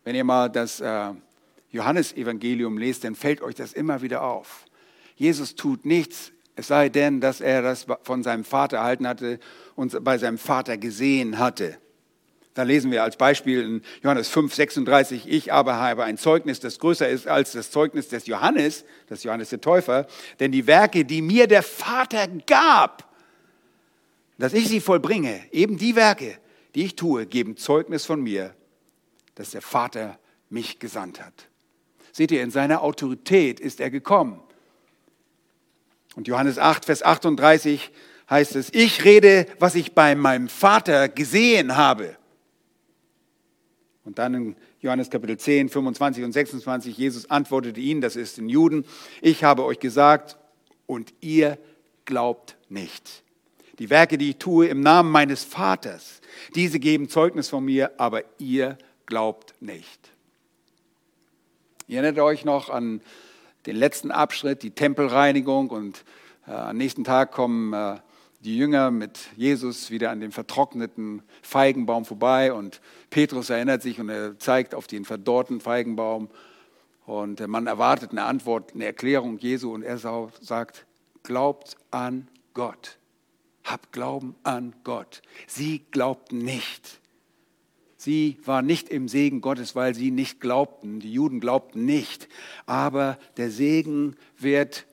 [0.05, 1.13] Wenn ihr mal das äh,
[1.71, 4.65] Johannesevangelium lest, dann fällt euch das immer wieder auf.
[5.17, 9.41] Jesus tut nichts, es sei denn, dass er das von seinem Vater erhalten hatte
[9.75, 11.79] und bei seinem Vater gesehen hatte.
[12.55, 16.79] Da lesen wir als Beispiel in Johannes 5, 36, ich aber habe ein Zeugnis, das
[16.79, 20.07] größer ist als das Zeugnis des Johannes, des Johannes der Täufer,
[20.39, 23.13] denn die Werke, die mir der Vater gab,
[24.39, 26.39] dass ich sie vollbringe, eben die Werke,
[26.77, 28.55] die ich tue, geben Zeugnis von mir,
[29.35, 31.49] dass der Vater mich gesandt hat.
[32.13, 34.41] Seht ihr, in seiner Autorität ist er gekommen.
[36.15, 37.91] Und Johannes 8, Vers 38
[38.31, 42.17] heißt es, ich rede, was ich bei meinem Vater gesehen habe.
[44.05, 48.49] Und dann in Johannes Kapitel 10, 25 und 26, Jesus antwortete ihnen, das ist in
[48.49, 48.85] Juden,
[49.23, 50.37] ich habe euch gesagt
[50.87, 51.59] und ihr
[52.05, 53.23] glaubt nicht.
[53.79, 56.21] Die Werke, die ich tue im Namen meines Vaters,
[56.55, 60.11] diese geben Zeugnis von mir, aber ihr glaubt nicht.
[61.89, 63.01] Ihr erinnert euch noch an
[63.67, 66.05] den letzten Abschnitt, die Tempelreinigung und
[66.47, 67.99] äh, am nächsten Tag kommen äh,
[68.41, 72.81] die Jünger mit Jesus wieder an dem vertrockneten Feigenbaum vorbei und
[73.15, 76.31] Petrus erinnert sich und er zeigt auf den verdorrten Feigenbaum
[77.07, 80.85] und man erwartet eine Antwort, eine Erklärung Jesu und er sagt,
[81.23, 82.99] glaubt an Gott.
[83.63, 85.23] Habt Glauben an Gott.
[85.47, 86.99] Sie glaubten nicht.
[87.97, 90.99] Sie waren nicht im Segen Gottes, weil sie nicht glaubten.
[90.99, 92.29] Die Juden glaubten nicht.
[92.67, 94.87] Aber der Segen wird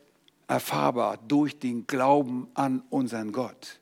[0.47, 3.79] erfahrbar durch den Glauben an unseren Gott.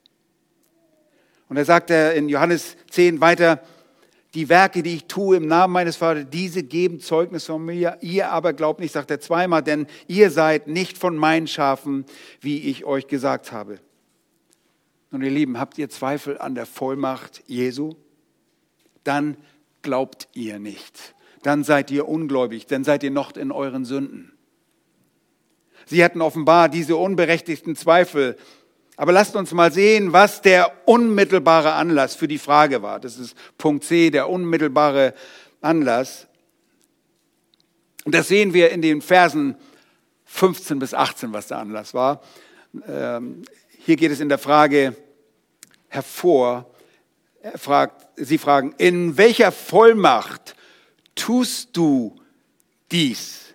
[1.50, 3.62] Und er sagt in Johannes 10 weiter,
[4.36, 7.98] die Werke, die ich tue im Namen meines Vaters, diese geben Zeugnis von mir.
[8.02, 12.06] Ihr aber glaubt nicht, sagt er zweimal, denn ihr seid nicht von meinen Schafen,
[12.40, 13.80] wie ich euch gesagt habe.
[15.12, 17.96] Und ihr Lieben, habt ihr Zweifel an der Vollmacht Jesu?
[19.04, 19.38] Dann
[19.82, 21.16] glaubt ihr nicht.
[21.42, 24.34] Dann seid ihr ungläubig, dann seid ihr noch in euren Sünden.
[25.86, 28.38] Sie hatten offenbar diese unberechtigten Zweifel
[29.00, 33.00] aber lasst uns mal sehen, was der unmittelbare Anlass für die Frage war.
[33.00, 35.14] Das ist Punkt C, der unmittelbare
[35.62, 36.28] Anlass.
[38.04, 39.56] Und das sehen wir in den Versen
[40.26, 42.22] 15 bis 18, was der Anlass war.
[42.90, 43.44] Ähm,
[43.86, 44.98] hier geht es in der Frage
[45.88, 46.70] hervor.
[48.18, 50.58] Sie fragen, in welcher Vollmacht
[51.16, 52.18] tust du
[52.92, 53.54] dies?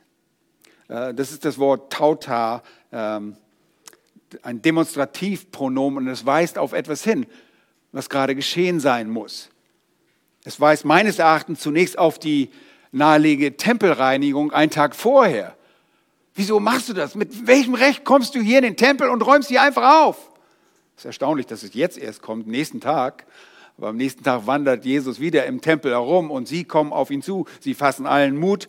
[0.89, 2.63] Äh, das ist das Wort Tauta.
[4.43, 7.27] Ein Demonstrativpronomen und es weist auf etwas hin,
[7.93, 9.51] was gerade geschehen sein muss.
[10.45, 12.51] Es weist meines Erachtens zunächst auf die
[12.93, 15.57] nahelegende Tempelreinigung einen Tag vorher.
[16.35, 17.15] Wieso machst du das?
[17.15, 20.31] Mit welchem Recht kommst du hier in den Tempel und räumst hier einfach auf?
[20.97, 23.27] Es ist erstaunlich, dass es jetzt erst kommt, nächsten Tag.
[23.77, 27.23] Aber am nächsten Tag wandert Jesus wieder im Tempel herum und sie kommen auf ihn
[27.23, 27.47] zu.
[27.61, 28.69] Sie fassen allen Mut.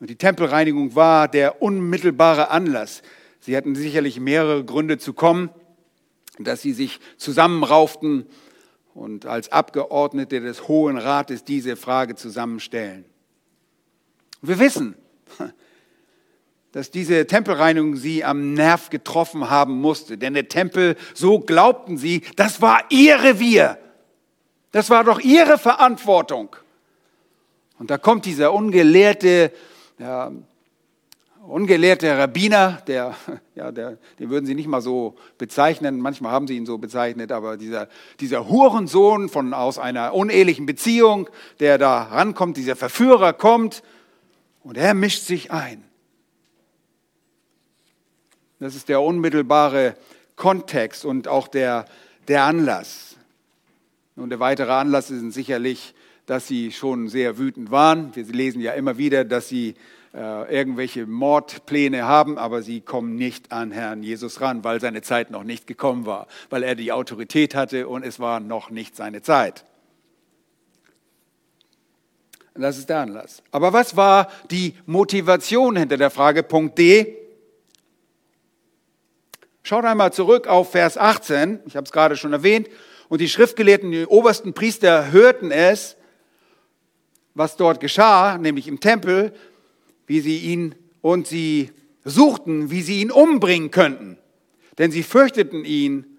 [0.00, 3.02] Und die Tempelreinigung war der unmittelbare Anlass,
[3.40, 5.50] Sie hatten sicherlich mehrere Gründe zu kommen,
[6.38, 8.26] dass sie sich zusammenrauften
[8.94, 13.04] und als Abgeordnete des Hohen Rates diese Frage zusammenstellen.
[14.42, 14.94] wir wissen,
[16.72, 20.18] dass diese Tempelreinigung sie am Nerv getroffen haben musste.
[20.18, 23.78] Denn der Tempel, so glaubten sie, das war ihr Revier.
[24.70, 26.54] Das war doch ihre Verantwortung.
[27.78, 29.52] Und da kommt dieser ungelehrte
[29.98, 30.30] ja,
[31.46, 33.14] ungelehrte Rabbiner, der,
[33.54, 37.32] ja, der, den würden sie nicht mal so bezeichnen, manchmal haben sie ihn so bezeichnet,
[37.32, 37.88] aber dieser,
[38.20, 41.28] dieser Hurensohn von, aus einer unehelichen Beziehung,
[41.58, 43.82] der da rankommt, dieser Verführer kommt
[44.62, 45.84] und er mischt sich ein.
[48.58, 49.96] Das ist der unmittelbare
[50.36, 51.86] Kontext und auch der,
[52.28, 53.16] der Anlass.
[54.16, 55.94] Und der weitere Anlass ist sicherlich,
[56.26, 58.14] dass sie schon sehr wütend waren.
[58.14, 59.74] Wir lesen ja immer wieder, dass sie
[60.12, 65.30] äh, irgendwelche Mordpläne haben, aber sie kommen nicht an Herrn Jesus ran, weil seine Zeit
[65.30, 69.22] noch nicht gekommen war, weil er die Autorität hatte und es war noch nicht seine
[69.22, 69.64] Zeit.
[72.54, 73.42] Das ist der Anlass.
[73.52, 76.42] Aber was war die Motivation hinter der Frage?
[76.42, 77.16] Punkt D.
[79.62, 81.60] Schaut einmal zurück auf Vers 18.
[81.66, 82.68] Ich habe es gerade schon erwähnt.
[83.08, 85.96] Und die Schriftgelehrten, die obersten Priester hörten es,
[87.34, 89.32] was dort geschah, nämlich im Tempel
[90.10, 91.70] wie sie ihn und sie
[92.04, 94.18] suchten, wie sie ihn umbringen könnten.
[94.76, 96.18] Denn sie fürchteten ihn,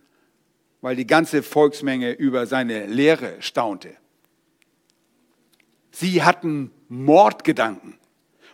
[0.80, 3.90] weil die ganze Volksmenge über seine Lehre staunte.
[5.92, 7.98] Sie hatten Mordgedanken.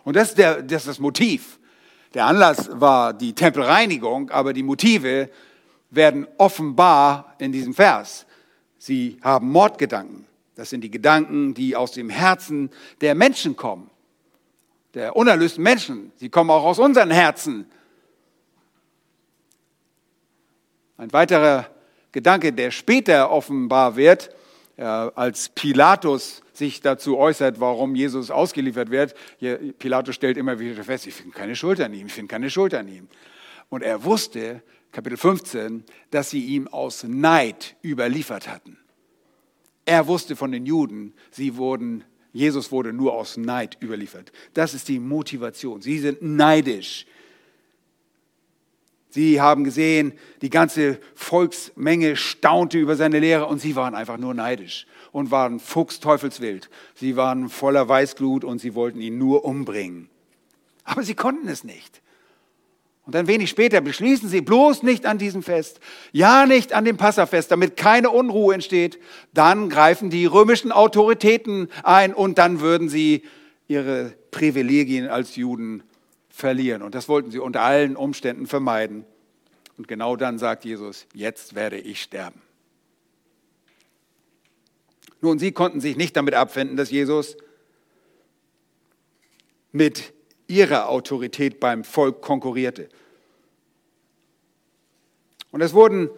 [0.02, 1.60] Und das ist, der, das ist das Motiv.
[2.14, 5.30] Der Anlass war die Tempelreinigung, aber die Motive
[5.90, 8.26] werden offenbar in diesem Vers.
[8.76, 10.26] Sie haben Mordgedanken.
[10.56, 12.70] Das sind die Gedanken, die aus dem Herzen
[13.00, 13.88] der Menschen kommen
[14.94, 16.12] der unerlösten Menschen.
[16.16, 17.66] Sie kommen auch aus unseren Herzen.
[20.96, 21.70] Ein weiterer
[22.12, 24.34] Gedanke, der später offenbar wird,
[24.76, 29.14] äh, als Pilatus sich dazu äußert, warum Jesus ausgeliefert wird.
[29.78, 32.74] Pilatus stellt immer wieder fest, ich finde keine Schuld an ihm, ich finde keine Schuld
[32.74, 33.08] an ihm.
[33.68, 38.78] Und er wusste, Kapitel 15, dass sie ihm aus Neid überliefert hatten.
[39.84, 44.32] Er wusste von den Juden, sie wurden Jesus wurde nur aus Neid überliefert.
[44.54, 45.80] Das ist die Motivation.
[45.80, 47.06] Sie sind neidisch.
[49.10, 50.12] Sie haben gesehen,
[50.42, 55.60] die ganze Volksmenge staunte über seine Lehre und sie waren einfach nur neidisch und waren
[55.60, 56.68] fuchsteufelswild.
[56.94, 60.10] Sie waren voller Weißglut und sie wollten ihn nur umbringen.
[60.84, 62.02] Aber sie konnten es nicht.
[63.08, 65.80] Und dann wenig später beschließen sie bloß nicht an diesem Fest,
[66.12, 68.98] ja nicht an dem Passafest, damit keine Unruhe entsteht.
[69.32, 73.22] Dann greifen die römischen Autoritäten ein und dann würden sie
[73.66, 75.84] ihre Privilegien als Juden
[76.28, 76.82] verlieren.
[76.82, 79.06] Und das wollten sie unter allen Umständen vermeiden.
[79.78, 82.42] Und genau dann sagt Jesus, jetzt werde ich sterben.
[85.22, 87.38] Nun, sie konnten sich nicht damit abfinden, dass Jesus
[89.72, 90.12] mit
[90.48, 92.88] ihrer Autorität beim Volk konkurrierte.
[95.52, 96.10] Und es wurden,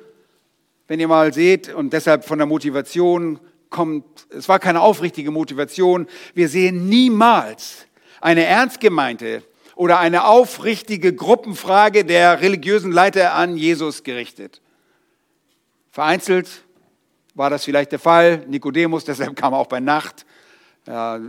[0.88, 6.06] wenn ihr mal seht, und deshalb von der Motivation kommt, es war keine aufrichtige Motivation,
[6.34, 7.86] wir sehen niemals
[8.20, 9.42] eine ernst gemeinte
[9.76, 14.60] oder eine aufrichtige Gruppenfrage der religiösen Leiter an Jesus gerichtet.
[15.90, 16.64] Vereinzelt
[17.34, 18.44] war das vielleicht der Fall.
[18.48, 20.26] Nikodemus, deshalb kam er auch bei Nacht.
[20.84, 21.20] Aber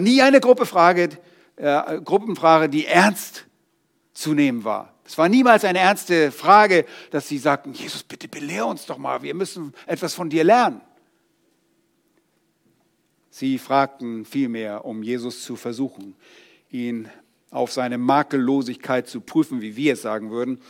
[0.00, 1.08] nie eine Gruppefrage,
[1.56, 3.46] äh, Gruppenfrage, die ernst
[4.12, 4.94] zu nehmen war.
[5.04, 9.22] Es war niemals eine ernste Frage, dass sie sagten, Jesus, bitte belehr uns doch mal,
[9.22, 10.80] wir müssen etwas von dir lernen.
[13.30, 16.16] Sie fragten vielmehr, um Jesus zu versuchen,
[16.70, 17.08] ihn
[17.50, 20.60] auf seine Makellosigkeit zu prüfen, wie wir es sagen würden.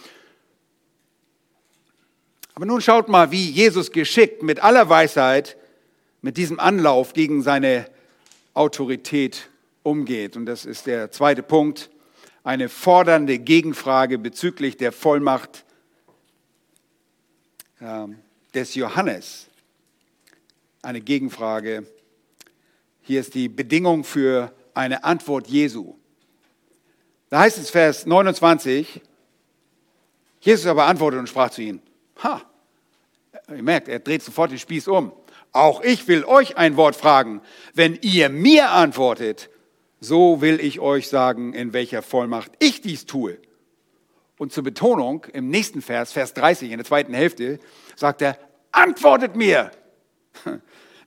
[2.55, 5.57] Aber nun schaut mal, wie Jesus geschickt mit aller Weisheit
[6.23, 7.87] mit diesem Anlauf gegen seine
[8.55, 9.49] Autorität
[9.87, 10.37] umgeht.
[10.37, 11.91] Und das ist der zweite Punkt,
[12.43, 15.65] eine fordernde Gegenfrage bezüglich der Vollmacht
[17.81, 18.07] äh,
[18.53, 19.47] des Johannes.
[20.83, 21.87] Eine Gegenfrage.
[23.03, 25.95] Hier ist die Bedingung für eine Antwort Jesu.
[27.29, 29.01] Da heißt es Vers 29,
[30.41, 31.83] Jesus aber antwortete und sprach zu ihnen,
[32.23, 32.43] ha,
[33.49, 35.13] ihr merkt, er dreht sofort den Spieß um.
[35.53, 37.41] Auch ich will euch ein Wort fragen.
[37.75, 39.49] Wenn ihr mir antwortet,
[40.01, 43.39] so will ich euch sagen, in welcher Vollmacht ich dies tue.
[44.39, 47.59] Und zur Betonung im nächsten Vers, Vers 30, in der zweiten Hälfte,
[47.95, 48.39] sagt er,
[48.71, 49.71] antwortet mir.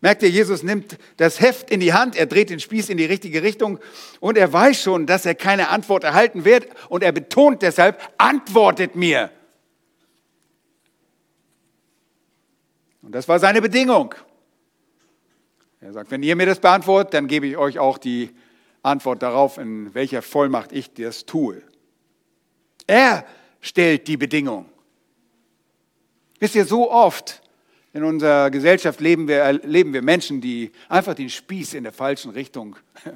[0.02, 3.06] Merkt ihr, Jesus nimmt das Heft in die Hand, er dreht den Spieß in die
[3.06, 3.80] richtige Richtung
[4.22, 8.96] und er weiß schon, dass er keine Antwort erhalten wird und er betont deshalb, antwortet
[8.96, 9.30] mir.
[13.02, 14.16] Und das war seine Bedingung.
[15.82, 18.30] Er sagt, wenn ihr mir das beantwortet, dann gebe ich euch auch die
[18.84, 21.62] Antwort darauf, in welcher Vollmacht ich das tue.
[22.88, 23.26] Er
[23.62, 24.66] stellt die Bedingung.
[26.40, 27.42] Wisst ihr, so oft
[27.94, 32.32] in unserer Gesellschaft leben wir, erleben wir Menschen, die einfach den Spieß in der falschen
[32.32, 32.76] Richtung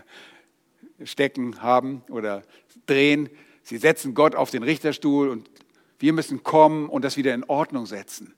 [1.04, 2.44] stecken haben oder
[2.86, 3.30] drehen.
[3.64, 5.50] Sie setzen Gott auf den Richterstuhl und
[6.00, 8.34] wir müssen kommen und das wieder in Ordnung setzen.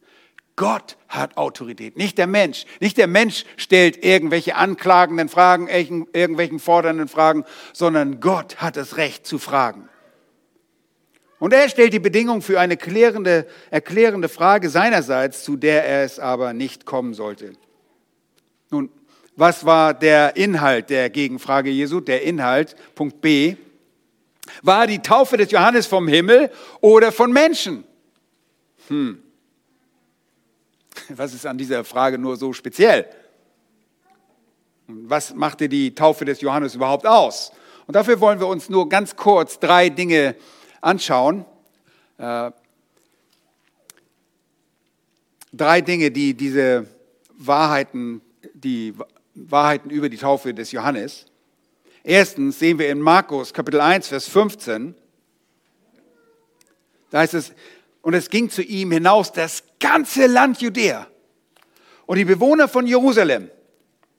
[0.55, 2.65] Gott hat Autorität, nicht der Mensch.
[2.79, 7.43] Nicht der Mensch stellt irgendwelche anklagenden Fragen, irgendwelchen fordernden Fragen,
[7.73, 9.89] sondern Gott hat das Recht zu fragen.
[11.39, 16.19] Und er stellt die Bedingung für eine klärende, erklärende Frage seinerseits, zu der er es
[16.19, 17.53] aber nicht kommen sollte.
[18.71, 18.89] Nun,
[19.35, 21.99] was war der Inhalt der Gegenfrage Jesu?
[21.99, 23.57] Der Inhalt, Punkt B,
[24.61, 26.49] war die Taufe des Johannes vom Himmel
[26.79, 27.83] oder von Menschen?
[28.87, 29.21] Hm.
[31.09, 33.09] Was ist an dieser Frage nur so speziell?
[34.87, 37.51] Was machte die Taufe des Johannes überhaupt aus?
[37.87, 40.35] Und dafür wollen wir uns nur ganz kurz drei Dinge
[40.81, 41.45] anschauen.
[42.17, 42.51] Äh,
[45.51, 46.87] drei Dinge, die diese
[47.33, 48.21] Wahrheiten,
[48.53, 48.93] die
[49.33, 51.25] Wahrheiten über die Taufe des Johannes.
[52.03, 54.95] Erstens sehen wir in Markus Kapitel 1, Vers 15,
[57.09, 57.53] da heißt es,
[58.05, 61.07] und es ging zu ihm hinaus das ganze Land Judäa
[62.05, 63.49] und die Bewohner von Jerusalem.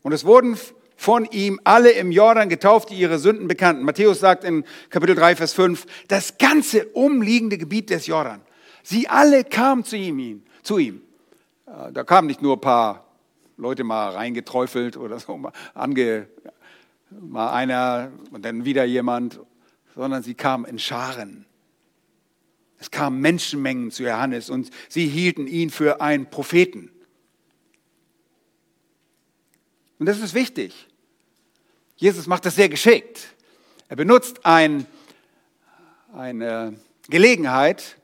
[0.03, 0.59] Und es wurden
[0.97, 3.85] von ihm alle im Jordan getauft, die ihre Sünden bekannten.
[3.85, 8.41] Matthäus sagt in Kapitel 3, Vers 5, das ganze umliegende Gebiet des Jordan.
[8.83, 10.43] Sie alle kamen zu ihm.
[10.65, 11.03] Zu ihm.
[11.69, 13.07] Äh, da kamen nicht nur ein paar
[13.57, 16.27] Leute mal reingeträufelt oder so, mal, ange,
[17.11, 19.39] mal einer und dann wieder jemand,
[19.95, 21.47] sondern sie kamen in Scharen.
[22.87, 26.93] Es kamen Menschenmengen zu Johannes und sie hielten ihn für einen Propheten.
[29.99, 30.87] Und das ist wichtig.
[31.97, 33.35] Jesus macht das sehr geschickt.
[33.89, 34.87] Er benutzt ein,
[36.15, 36.79] eine
[37.09, 37.97] Gelegenheit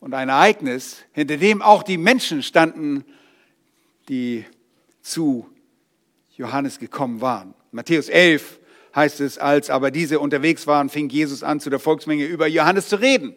[0.00, 3.04] und ein Ereignis, hinter dem auch die Menschen standen,
[4.08, 4.46] die
[5.02, 5.46] zu
[6.34, 7.52] Johannes gekommen waren.
[7.72, 8.58] Matthäus 11
[8.94, 12.88] heißt es, als aber diese unterwegs waren, fing Jesus an, zu der Volksmenge über Johannes
[12.88, 13.36] zu reden.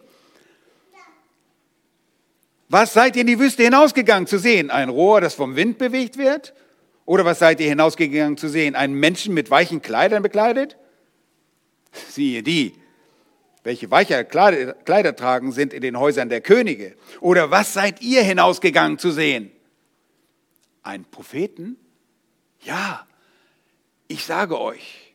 [2.68, 4.70] Was seid ihr in die Wüste hinausgegangen zu sehen?
[4.70, 6.54] Ein Rohr, das vom Wind bewegt wird?
[7.06, 8.74] Oder was seid ihr hinausgegangen zu sehen?
[8.74, 10.76] Einen Menschen mit weichen Kleidern bekleidet?
[12.08, 12.74] Siehe die,
[13.62, 16.96] welche weiche Kleider, tragen, sind in den Häusern der Könige.
[17.20, 19.50] Oder was seid ihr hinausgegangen zu sehen?
[20.82, 21.76] Einen Propheten?
[22.60, 23.06] Ja,
[24.08, 25.14] ich sage euch,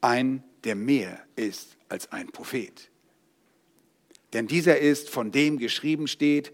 [0.00, 2.90] ein, der mehr ist als ein Prophet.
[4.32, 6.52] Denn dieser ist, von dem geschrieben steht,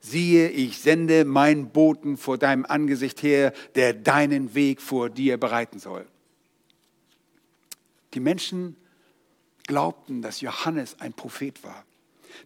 [0.00, 5.78] siehe, ich sende meinen Boten vor deinem Angesicht her, der deinen Weg vor dir bereiten
[5.78, 6.06] soll.
[8.14, 8.76] Die Menschen
[9.66, 11.84] glaubten, dass Johannes ein Prophet war.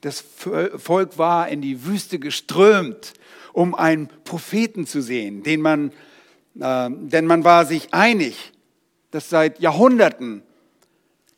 [0.01, 3.13] Das Volk war in die Wüste geströmt,
[3.53, 5.93] um einen Propheten zu sehen, den man,
[6.59, 8.53] äh, denn man war sich einig,
[9.11, 10.43] dass seit Jahrhunderten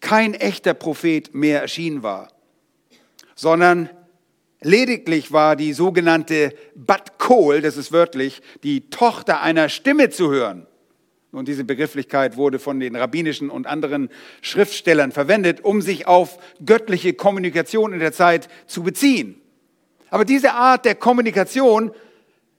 [0.00, 2.28] kein echter Prophet mehr erschienen war,
[3.34, 3.88] sondern
[4.60, 10.66] lediglich war die sogenannte Bat Kol, das ist wörtlich, die Tochter einer Stimme zu hören.
[11.32, 14.08] Und diese Begrifflichkeit wurde von den rabbinischen und anderen
[14.40, 19.40] Schriftstellern verwendet, um sich auf göttliche Kommunikation in der Zeit zu beziehen.
[20.10, 21.90] Aber diese Art der Kommunikation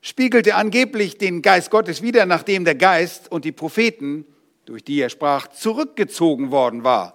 [0.01, 4.25] spiegelte angeblich den Geist Gottes wider, nachdem der Geist und die Propheten,
[4.65, 7.14] durch die er sprach, zurückgezogen worden war.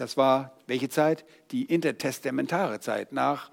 [0.00, 1.26] Das war welche Zeit?
[1.50, 3.50] Die intertestamentare Zeit nach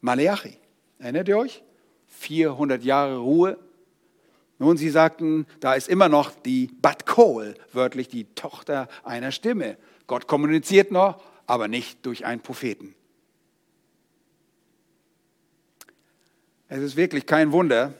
[0.00, 0.58] Maleachi.
[0.98, 1.62] Erinnert ihr euch?
[2.08, 3.58] 400 Jahre Ruhe
[4.58, 9.76] nun, sie sagten, da ist immer noch die Bat Kol, wörtlich die Tochter einer Stimme.
[10.06, 12.94] Gott kommuniziert noch, aber nicht durch einen Propheten.
[16.68, 17.92] Es ist wirklich kein Wunder,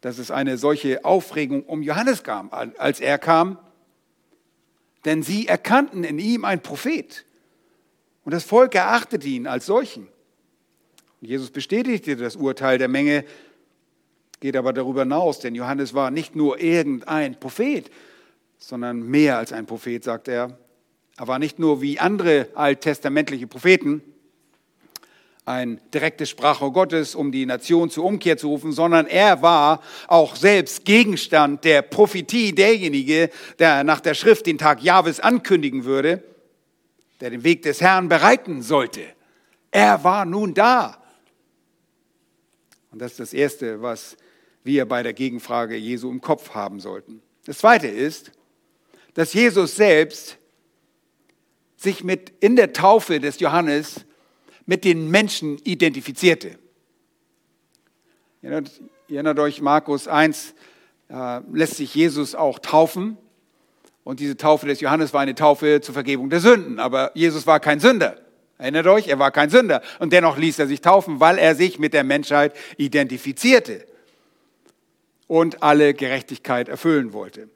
[0.00, 3.58] dass es eine solche Aufregung um Johannes kam, als er kam,
[5.04, 7.24] denn sie erkannten in ihm einen Prophet
[8.24, 10.08] und das Volk erachtete ihn als solchen.
[11.20, 13.24] Jesus bestätigte das Urteil der Menge,
[14.40, 17.90] geht aber darüber hinaus, denn Johannes war nicht nur irgendein Prophet,
[18.58, 20.58] sondern mehr als ein Prophet, sagt er.
[21.18, 24.02] Er war nicht nur wie andere alttestamentliche Propheten
[25.50, 30.36] ein direktes Sprachrohr Gottes, um die Nation zur Umkehr zu rufen, sondern er war auch
[30.36, 36.22] selbst Gegenstand der Prophetie, derjenige, der nach der Schrift den Tag Jahwes ankündigen würde,
[37.20, 39.00] der den Weg des Herrn bereiten sollte.
[39.72, 41.02] Er war nun da.
[42.92, 44.16] Und das ist das Erste, was
[44.62, 47.22] wir bei der Gegenfrage Jesu im Kopf haben sollten.
[47.44, 48.30] Das Zweite ist,
[49.14, 50.36] dass Jesus selbst
[51.76, 54.04] sich mit in der Taufe des Johannes
[54.70, 56.56] mit den Menschen identifizierte.
[58.40, 60.54] Ihr erinnert, ihr erinnert euch, Markus 1
[61.08, 63.18] äh, lässt sich Jesus auch taufen.
[64.04, 66.78] Und diese Taufe des Johannes war eine Taufe zur Vergebung der Sünden.
[66.78, 68.20] Aber Jesus war kein Sünder.
[68.58, 69.82] Erinnert euch, er war kein Sünder.
[69.98, 73.84] Und dennoch ließ er sich taufen, weil er sich mit der Menschheit identifizierte
[75.26, 77.48] und alle Gerechtigkeit erfüllen wollte.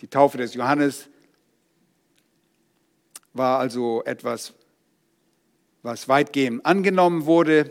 [0.00, 1.08] Die Taufe des Johannes
[3.32, 4.54] war also etwas,
[5.84, 7.70] was weitgehend angenommen wurde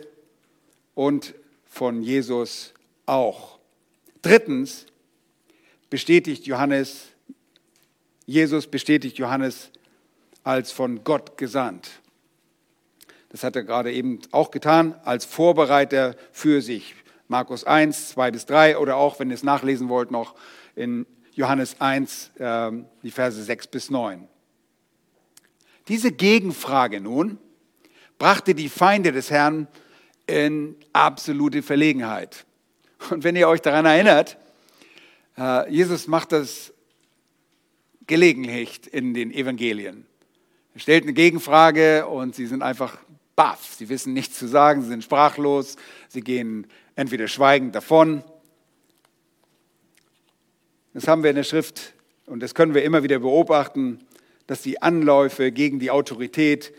[0.94, 1.34] und
[1.66, 2.74] von Jesus
[3.08, 3.58] auch.
[4.22, 4.86] Drittens
[5.90, 7.08] bestätigt Johannes,
[8.28, 9.72] Jesus bestätigt Johannes
[10.44, 11.90] als von Gott gesandt.
[13.30, 16.94] Das hat er gerade eben auch getan, als Vorbereiter für sich.
[17.28, 20.36] Markus 1, 2 bis 3 oder auch, wenn ihr es nachlesen wollt, noch
[20.76, 24.28] in Johannes 1, äh, die Verse 6 bis 9.
[25.88, 27.40] Diese Gegenfrage nun
[28.18, 29.68] brachte die Feinde des Herrn
[30.28, 32.46] in absolute Verlegenheit.
[33.10, 34.38] Und wenn ihr euch daran erinnert,
[35.38, 36.74] äh, Jesus macht das
[38.08, 40.06] gelegentlich in den Evangelien.
[40.74, 42.98] Er stellt eine Gegenfrage und sie sind einfach
[43.36, 43.76] baff.
[43.78, 45.76] Sie wissen nichts zu sagen, sie sind sprachlos,
[46.10, 48.24] sie gehen entweder schweigend davon.
[50.94, 51.94] Das haben wir in der Schrift
[52.26, 54.00] und das können wir immer wieder beobachten,
[54.48, 56.74] dass die Anläufe gegen die Autorität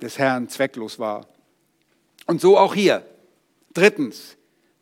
[0.00, 1.26] des Herrn zwecklos war.
[2.26, 3.04] Und so auch hier.
[3.72, 4.36] Drittens,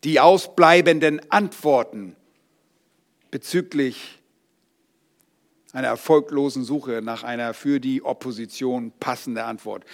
[0.04, 2.16] die ausbleibenden Antworten
[3.30, 4.20] bezüglich
[5.72, 9.84] einer erfolglosen Suche nach einer für die Opposition passenden Antwort.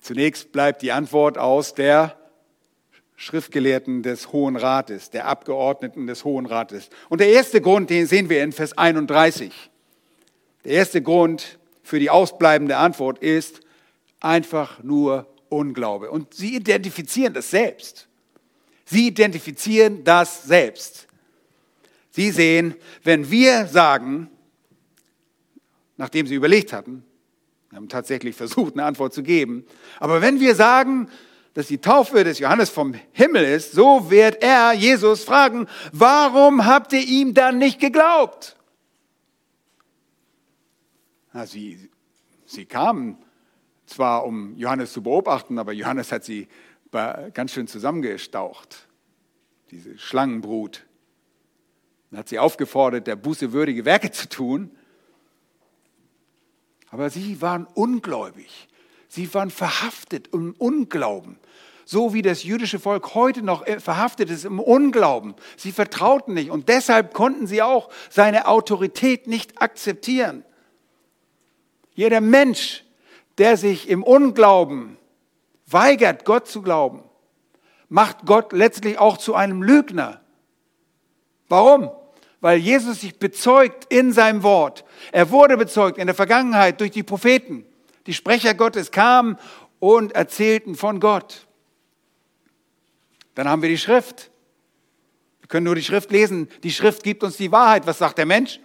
[0.00, 2.16] Zunächst bleibt die Antwort aus der
[3.16, 6.88] Schriftgelehrten des Hohen Rates, der Abgeordneten des Hohen Rates.
[7.08, 9.52] Und der erste Grund, den sehen wir in Vers 31.
[10.64, 13.60] Der erste Grund für die ausbleibende Antwort ist
[14.22, 16.10] einfach nur Unglaube.
[16.10, 18.08] Und sie identifizieren das selbst.
[18.84, 21.06] Sie identifizieren das selbst.
[22.10, 24.30] Sie sehen, wenn wir sagen,
[25.96, 27.04] nachdem sie überlegt hatten,
[27.72, 29.64] haben tatsächlich versucht, eine Antwort zu geben,
[29.98, 31.08] aber wenn wir sagen,
[31.54, 36.92] dass die Taufe des Johannes vom Himmel ist, so wird er, Jesus, fragen, warum habt
[36.92, 38.56] ihr ihm dann nicht geglaubt?
[41.32, 41.90] Na, sie,
[42.44, 43.16] sie kamen
[43.92, 46.48] zwar, um Johannes zu beobachten, aber Johannes hat sie
[46.90, 48.88] ganz schön zusammengestaucht,
[49.70, 50.84] diese Schlangenbrut.
[52.10, 54.70] Er hat sie aufgefordert, der Buße würdige Werke zu tun.
[56.90, 58.68] Aber sie waren ungläubig.
[59.08, 61.38] Sie waren verhaftet im Unglauben.
[61.84, 65.34] So wie das jüdische Volk heute noch äh, verhaftet ist im Unglauben.
[65.56, 70.44] Sie vertrauten nicht und deshalb konnten sie auch seine Autorität nicht akzeptieren.
[71.94, 72.84] Jeder Mensch,
[73.38, 74.96] der sich im Unglauben
[75.66, 77.02] weigert, Gott zu glauben,
[77.88, 80.20] macht Gott letztlich auch zu einem Lügner.
[81.48, 81.90] Warum?
[82.42, 84.84] weil Jesus sich bezeugt in seinem Wort.
[85.12, 87.64] Er wurde bezeugt in der Vergangenheit durch die Propheten.
[88.06, 89.38] Die Sprecher Gottes kamen
[89.78, 91.46] und erzählten von Gott.
[93.36, 94.32] Dann haben wir die Schrift.
[95.38, 96.48] Wir können nur die Schrift lesen.
[96.64, 97.86] Die Schrift gibt uns die Wahrheit.
[97.86, 98.58] Was sagt der Mensch?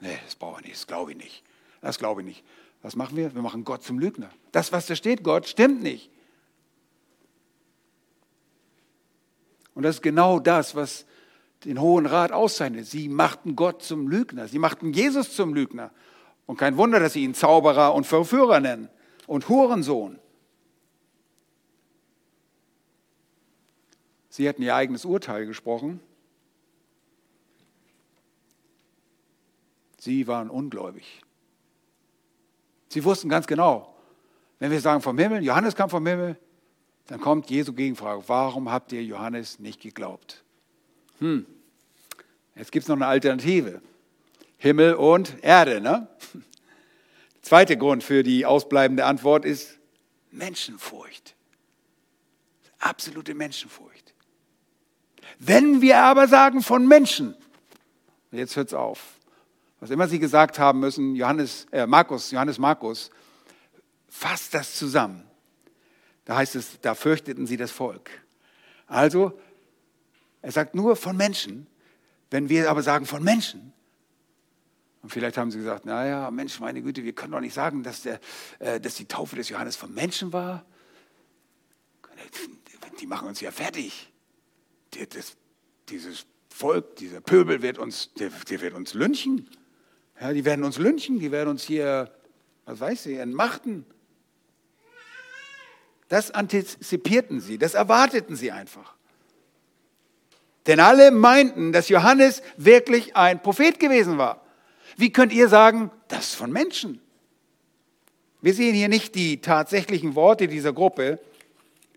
[0.00, 1.42] Nee, das brauche ich nicht, das glaube ich nicht.
[1.80, 2.44] Das glaube ich nicht.
[2.82, 3.34] Was machen wir?
[3.34, 4.30] Wir machen Gott zum Lügner.
[4.50, 6.10] Das, was da steht, Gott, stimmt nicht.
[9.74, 11.06] Und das ist genau das, was
[11.64, 12.86] den Hohen Rat auszeichnet.
[12.86, 14.48] Sie machten Gott zum Lügner.
[14.48, 15.92] Sie machten Jesus zum Lügner.
[16.46, 18.88] Und kein Wunder, dass sie ihn Zauberer und Verführer nennen
[19.26, 20.18] und Hurensohn.
[24.28, 26.00] Sie hätten ihr eigenes Urteil gesprochen.
[29.98, 31.22] Sie waren ungläubig.
[32.92, 33.96] Sie wussten ganz genau,
[34.58, 36.38] wenn wir sagen vom Himmel, Johannes kam vom Himmel,
[37.06, 40.44] dann kommt Jesu Gegenfrage, warum habt ihr Johannes nicht geglaubt?
[41.18, 41.46] Hm,
[42.54, 43.80] jetzt gibt es noch eine Alternative.
[44.58, 45.80] Himmel und Erde.
[45.80, 46.06] Ne?
[47.40, 49.78] Zweiter Grund für die ausbleibende Antwort ist
[50.30, 51.34] Menschenfurcht.
[52.78, 54.12] Absolute Menschenfurcht.
[55.38, 57.34] Wenn wir aber sagen von Menschen,
[58.32, 59.14] jetzt hört es auf,
[59.82, 63.10] was immer sie gesagt haben müssen, Johannes, äh, Markus, Johannes Markus,
[64.08, 65.24] fasst das zusammen.
[66.24, 68.08] Da heißt es, da fürchteten sie das Volk.
[68.86, 69.36] Also,
[70.40, 71.66] er sagt nur von Menschen.
[72.30, 73.72] Wenn wir aber sagen von Menschen,
[75.02, 78.02] und vielleicht haben sie gesagt, naja, Mensch, meine Güte, wir können doch nicht sagen, dass,
[78.02, 78.20] der,
[78.60, 80.64] äh, dass die Taufe des Johannes von Menschen war.
[83.00, 84.12] Die machen uns ja fertig.
[84.92, 85.36] Das,
[85.88, 89.50] dieses Volk, dieser Pöbel wird uns, der, der wird uns lynchen.
[90.20, 92.10] Ja, die werden uns lynchen, die werden uns hier,
[92.64, 93.84] was weiß ich, entmachten.
[96.08, 98.94] Das antizipierten sie, das erwarteten sie einfach.
[100.66, 104.42] Denn alle meinten, dass Johannes wirklich ein Prophet gewesen war.
[104.96, 107.00] Wie könnt ihr sagen, das von Menschen?
[108.42, 111.18] Wir sehen hier nicht die tatsächlichen Worte dieser Gruppe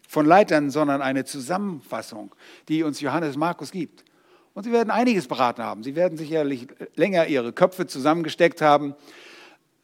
[0.07, 2.33] von Leitern, sondern eine Zusammenfassung,
[2.69, 4.05] die uns Johannes Markus gibt.
[4.55, 5.83] Und sie werden einiges beraten haben.
[5.83, 8.95] Sie werden sicherlich länger ihre Köpfe zusammengesteckt haben.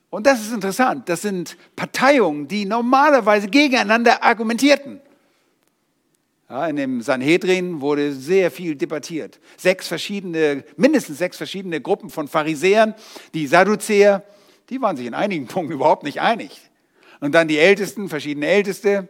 [0.10, 1.10] Und das ist interessant.
[1.10, 5.02] Das sind Parteiungen, die normalerweise gegeneinander argumentierten.
[6.50, 9.42] Ja, in dem Sanhedrin wurde sehr viel debattiert.
[9.58, 12.96] Sechs verschiedene, mindestens sechs verschiedene Gruppen von Pharisäern,
[13.34, 14.24] die Sadduzäer,
[14.70, 16.62] die waren sich in einigen Punkten überhaupt nicht einig.
[17.20, 19.10] Und dann die Ältesten, verschiedene Älteste,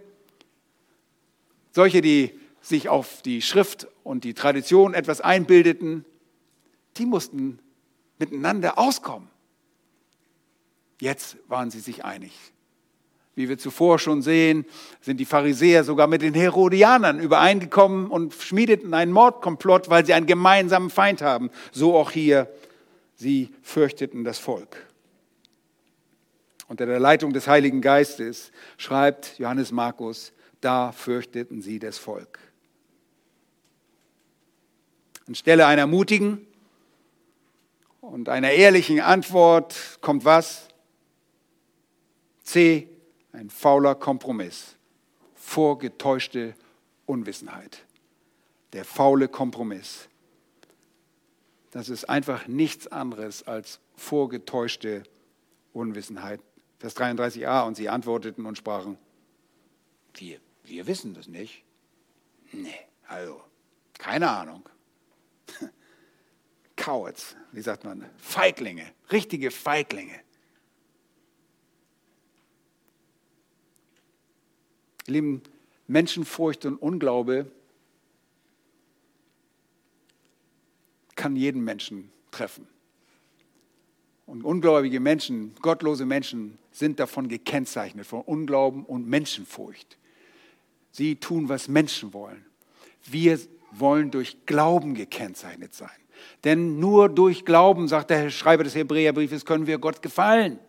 [1.72, 2.41] solche, die
[2.72, 6.04] sich auf die Schrift und die Tradition etwas einbildeten,
[6.98, 7.60] die mussten
[8.18, 9.30] miteinander auskommen.
[11.00, 12.32] Jetzt waren sie sich einig.
[13.34, 14.66] Wie wir zuvor schon sehen,
[15.00, 20.26] sind die Pharisäer sogar mit den Herodianern übereingekommen und schmiedeten einen Mordkomplott, weil sie einen
[20.26, 21.50] gemeinsamen Feind haben.
[21.72, 22.52] So auch hier,
[23.16, 24.86] sie fürchteten das Volk.
[26.68, 32.40] Unter der Leitung des Heiligen Geistes schreibt Johannes Markus, da fürchteten sie das Volk.
[35.32, 36.46] Anstelle einer mutigen
[38.02, 40.68] und einer ehrlichen Antwort kommt was?
[42.44, 42.90] C,
[43.32, 44.76] ein fauler Kompromiss,
[45.34, 46.54] vorgetäuschte
[47.06, 47.86] Unwissenheit.
[48.74, 50.10] Der faule Kompromiss.
[51.72, 55.04] Das ist einfach nichts anderes als vorgetäuschte
[55.72, 56.42] Unwissenheit.
[56.78, 58.98] Vers 33a, und sie antworteten und sprachen,
[60.16, 61.64] wir, wir wissen das nicht.
[62.52, 62.76] Nee,
[63.08, 63.42] also,
[63.98, 64.68] keine Ahnung.
[66.76, 70.20] Cowards, wie sagt man, Feiglinge, richtige Feiglinge.
[75.08, 75.42] Lieben,
[75.88, 77.52] Menschenfurcht und Unglaube
[81.16, 82.68] kann jeden Menschen treffen.
[84.26, 89.98] Und ungläubige Menschen, gottlose Menschen sind davon gekennzeichnet, von Unglauben und Menschenfurcht.
[90.92, 92.46] Sie tun, was Menschen wollen.
[93.04, 93.40] Wir
[93.72, 95.90] wollen durch Glauben gekennzeichnet sein.
[96.44, 100.60] Denn nur durch Glauben, sagt der Schreiber des Hebräerbriefes, können wir Gott gefallen.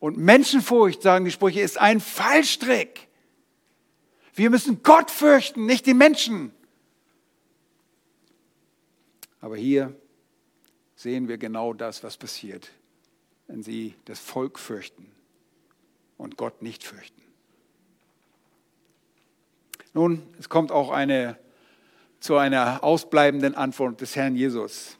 [0.00, 3.08] Und Menschenfurcht, sagen die Sprüche, ist ein Fallstrick.
[4.34, 6.52] Wir müssen Gott fürchten, nicht die Menschen.
[9.40, 9.94] Aber hier
[10.94, 12.70] sehen wir genau das, was passiert,
[13.46, 15.10] wenn sie das Volk fürchten
[16.16, 17.22] und Gott nicht fürchten.
[19.94, 21.38] Nun, es kommt auch eine
[22.20, 24.96] zu einer ausbleibenden Antwort des Herrn Jesus.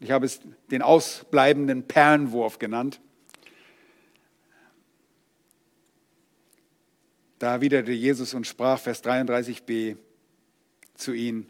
[0.00, 3.00] Ich habe es den ausbleibenden Perlenwurf genannt.
[7.38, 9.96] Da erwiderte Jesus und sprach, Vers 33b,
[10.94, 11.48] zu ihnen,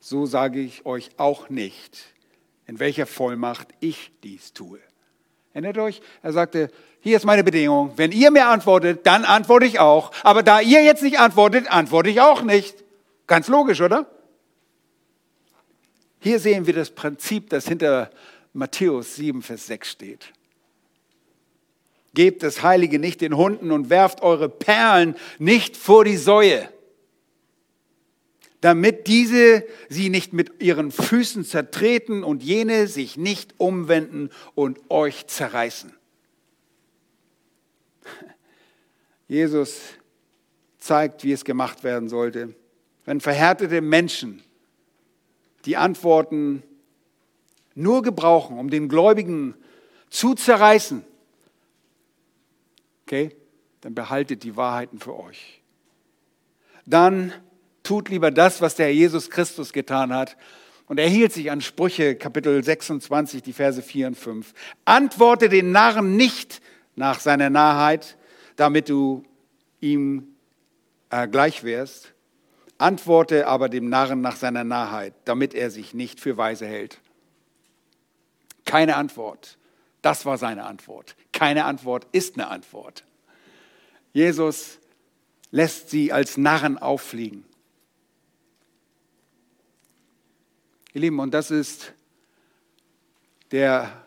[0.00, 2.14] so sage ich euch auch nicht,
[2.66, 4.78] in welcher Vollmacht ich dies tue.
[5.52, 6.00] Erinnert euch?
[6.22, 6.70] Er sagte,
[7.00, 7.92] hier ist meine Bedingung.
[7.96, 10.12] Wenn ihr mir antwortet, dann antworte ich auch.
[10.22, 12.84] Aber da ihr jetzt nicht antwortet, antworte ich auch nicht.
[13.26, 14.06] Ganz logisch, oder?
[16.26, 18.10] Hier sehen wir das Prinzip, das hinter
[18.52, 20.32] Matthäus 7, Vers 6 steht.
[22.14, 26.68] Gebt das Heilige nicht den Hunden und werft eure Perlen nicht vor die Säue,
[28.60, 35.28] damit diese sie nicht mit ihren Füßen zertreten und jene sich nicht umwenden und euch
[35.28, 35.94] zerreißen.
[39.28, 39.78] Jesus
[40.78, 42.56] zeigt, wie es gemacht werden sollte.
[43.04, 44.42] Wenn verhärtete Menschen
[45.66, 46.62] die Antworten
[47.74, 49.54] nur gebrauchen, um den Gläubigen
[50.08, 51.04] zu zerreißen,
[53.04, 53.36] okay,
[53.82, 55.62] dann behaltet die Wahrheiten für euch.
[56.86, 57.32] Dann
[57.82, 60.36] tut lieber das, was der Herr Jesus Christus getan hat.
[60.86, 64.54] Und er hielt sich an Sprüche Kapitel 26, die Verse 4 und 5.
[64.84, 66.62] Antworte den Narren nicht
[66.94, 68.16] nach seiner Narrheit,
[68.54, 69.24] damit du
[69.80, 70.36] ihm
[71.10, 72.12] äh, gleich wärst.
[72.78, 77.00] Antworte aber dem Narren nach seiner Narrheit, damit er sich nicht für weise hält.
[78.64, 79.56] Keine Antwort.
[80.02, 81.16] Das war seine Antwort.
[81.32, 83.04] Keine Antwort ist eine Antwort.
[84.12, 84.78] Jesus
[85.50, 87.44] lässt sie als Narren auffliegen.
[90.92, 91.92] Ihr Lieben, und das ist
[93.50, 94.04] der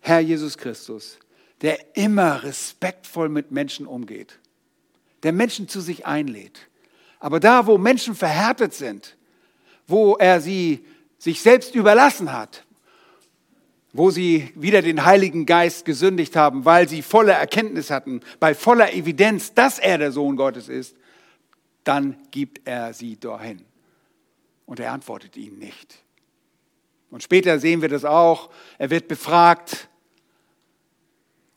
[0.00, 1.18] Herr Jesus Christus,
[1.62, 4.38] der immer respektvoll mit Menschen umgeht,
[5.22, 6.68] der Menschen zu sich einlädt.
[7.26, 9.16] Aber da, wo Menschen verhärtet sind,
[9.88, 10.86] wo er sie
[11.18, 12.64] sich selbst überlassen hat,
[13.92, 18.94] wo sie wieder den Heiligen Geist gesündigt haben, weil sie volle Erkenntnis hatten, bei voller
[18.94, 20.94] Evidenz, dass er der Sohn Gottes ist,
[21.82, 23.64] dann gibt er sie dahin.
[24.64, 25.96] Und er antwortet ihnen nicht.
[27.10, 28.50] Und später sehen wir das auch.
[28.78, 29.88] Er wird befragt.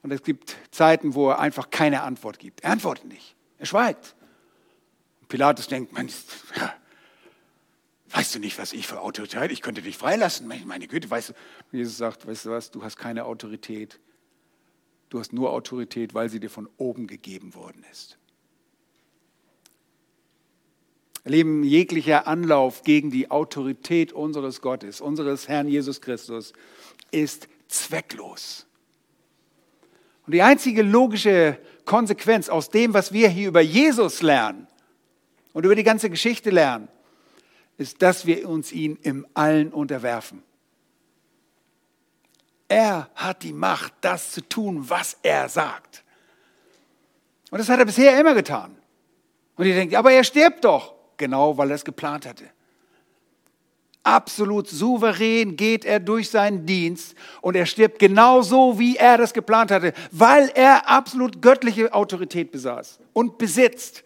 [0.02, 2.62] Und es gibt Zeiten, wo er einfach keine Antwort gibt.
[2.62, 3.36] Er antwortet nicht.
[3.60, 4.16] Er schweigt.
[5.30, 6.10] Pilatus denkt, man,
[8.12, 9.52] Weißt du nicht, was ich für Autorität?
[9.52, 10.48] Ich könnte dich freilassen.
[10.48, 11.34] Meine Güte, weißt du,
[11.78, 14.00] Jesus sagt, weißt du was, du hast keine Autorität.
[15.10, 18.18] Du hast nur Autorität, weil sie dir von oben gegeben worden ist.
[21.24, 26.54] Leben jeglicher Anlauf gegen die Autorität unseres Gottes, unseres Herrn Jesus Christus,
[27.12, 28.66] ist zwecklos.
[30.26, 34.69] Und die einzige logische Konsequenz aus dem, was wir hier über Jesus lernen
[35.60, 36.88] und über die ganze Geschichte lernen,
[37.78, 40.42] ist, dass wir uns ihm im Allen unterwerfen.
[42.70, 46.06] Er hat die Macht, das zu tun, was er sagt.
[47.52, 48.78] Und das hat er bisher immer getan.
[49.58, 50.96] Und ihr denkt, aber er stirbt doch.
[51.18, 52.46] Genau, weil er es geplant hatte.
[54.04, 59.72] Absolut souverän geht er durch seinen Dienst und er stirbt genauso, wie er das geplant
[59.72, 64.06] hatte, weil er absolut göttliche Autorität besaß und besitzt.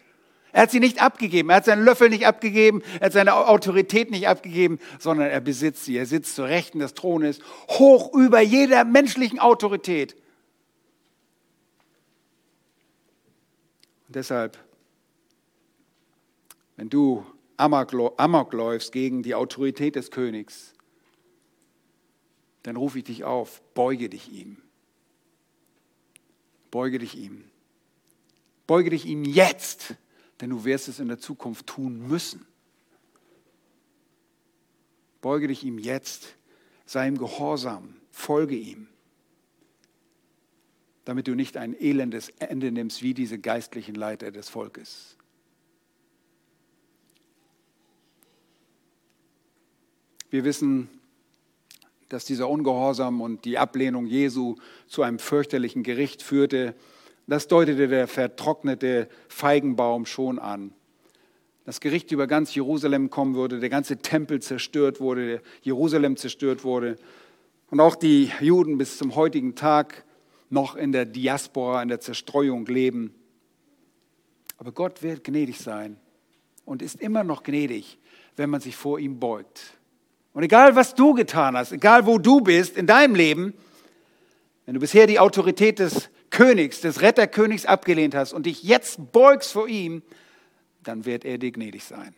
[0.54, 1.50] Er hat sie nicht abgegeben.
[1.50, 2.80] Er hat seinen Löffel nicht abgegeben.
[3.00, 5.96] Er hat seine Autorität nicht abgegeben, sondern er besitzt sie.
[5.96, 7.40] Er sitzt zu Rechten des Thrones,
[7.70, 10.14] hoch über jeder menschlichen Autorität.
[14.06, 14.56] Und deshalb,
[16.76, 17.26] wenn du
[17.56, 20.72] Amok läufst gegen die Autorität des Königs,
[22.62, 24.58] dann rufe ich dich auf, beuge dich ihm.
[26.70, 27.42] Beuge dich ihm.
[28.68, 29.96] Beuge dich ihm jetzt
[30.40, 32.46] denn du wirst es in der Zukunft tun müssen.
[35.20, 36.36] Beuge dich ihm jetzt,
[36.86, 38.88] sei ihm gehorsam, folge ihm,
[41.04, 45.16] damit du nicht ein elendes Ende nimmst wie diese geistlichen Leiter des Volkes.
[50.30, 50.88] Wir wissen,
[52.08, 54.56] dass dieser Ungehorsam und die Ablehnung Jesu
[54.88, 56.74] zu einem fürchterlichen Gericht führte,
[57.26, 60.72] das deutete der vertrocknete Feigenbaum schon an.
[61.64, 66.96] Das Gericht über ganz Jerusalem kommen würde, der ganze Tempel zerstört wurde, Jerusalem zerstört wurde
[67.70, 70.04] und auch die Juden bis zum heutigen Tag
[70.50, 73.14] noch in der Diaspora, in der Zerstreuung leben.
[74.58, 75.96] Aber Gott wird gnädig sein
[76.66, 77.98] und ist immer noch gnädig,
[78.36, 79.78] wenn man sich vor ihm beugt.
[80.34, 83.54] Und egal, was du getan hast, egal, wo du bist in deinem Leben,
[84.66, 89.52] wenn du bisher die Autorität des Königs, des Retterkönigs abgelehnt hast und dich jetzt beugst
[89.52, 90.02] vor ihm,
[90.82, 92.12] dann wird er dir gnädig sein.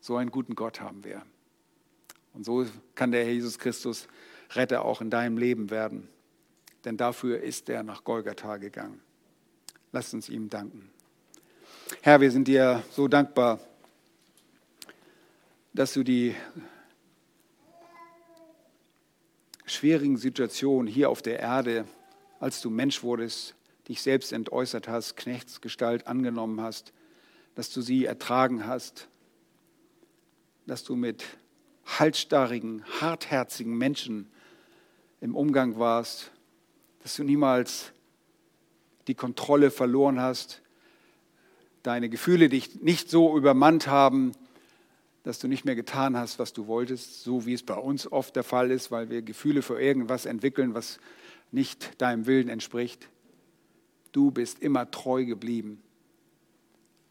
[0.00, 1.22] So einen guten Gott haben wir.
[2.34, 4.08] Und so kann der Herr Jesus Christus
[4.50, 6.08] Retter auch in deinem Leben werden.
[6.84, 9.00] Denn dafür ist er nach Golgatha gegangen.
[9.92, 10.90] Lasst uns ihm danken.
[12.02, 13.60] Herr, wir sind dir so dankbar,
[15.72, 16.34] dass du die
[19.66, 21.86] schwierigen Situationen hier auf der Erde,
[22.40, 23.54] als du Mensch wurdest,
[23.88, 26.92] dich selbst entäußert hast, Knechtsgestalt angenommen hast,
[27.54, 29.08] dass du sie ertragen hast,
[30.66, 31.24] dass du mit
[31.86, 34.28] halsstarrigen, hartherzigen Menschen
[35.20, 36.30] im Umgang warst,
[37.02, 37.92] dass du niemals
[39.06, 40.62] die Kontrolle verloren hast,
[41.82, 44.32] deine Gefühle dich nicht so übermannt haben,
[45.22, 48.34] dass du nicht mehr getan hast, was du wolltest, so wie es bei uns oft
[48.36, 50.98] der Fall ist, weil wir Gefühle für irgendwas entwickeln, was
[51.56, 53.08] nicht deinem Willen entspricht.
[54.12, 55.82] Du bist immer treu geblieben.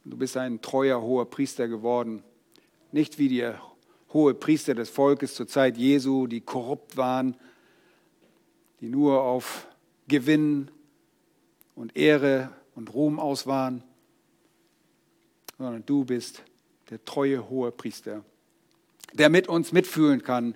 [0.03, 2.21] Du bist ein treuer hoher Priester geworden.
[2.91, 3.43] Nicht wie die
[4.13, 7.35] hohe Priester des Volkes zur Zeit Jesu, die korrupt waren,
[8.81, 9.67] die nur auf
[10.07, 10.69] Gewinn
[11.73, 13.83] und Ehre und Ruhm aus waren,
[15.57, 16.43] sondern du bist
[16.91, 18.23] der treue hohe Priester,
[19.13, 20.55] der mit uns mitfühlen kann,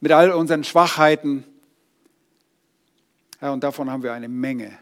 [0.00, 1.44] mit all unseren Schwachheiten.
[3.38, 4.76] Herr, und davon haben wir eine Menge.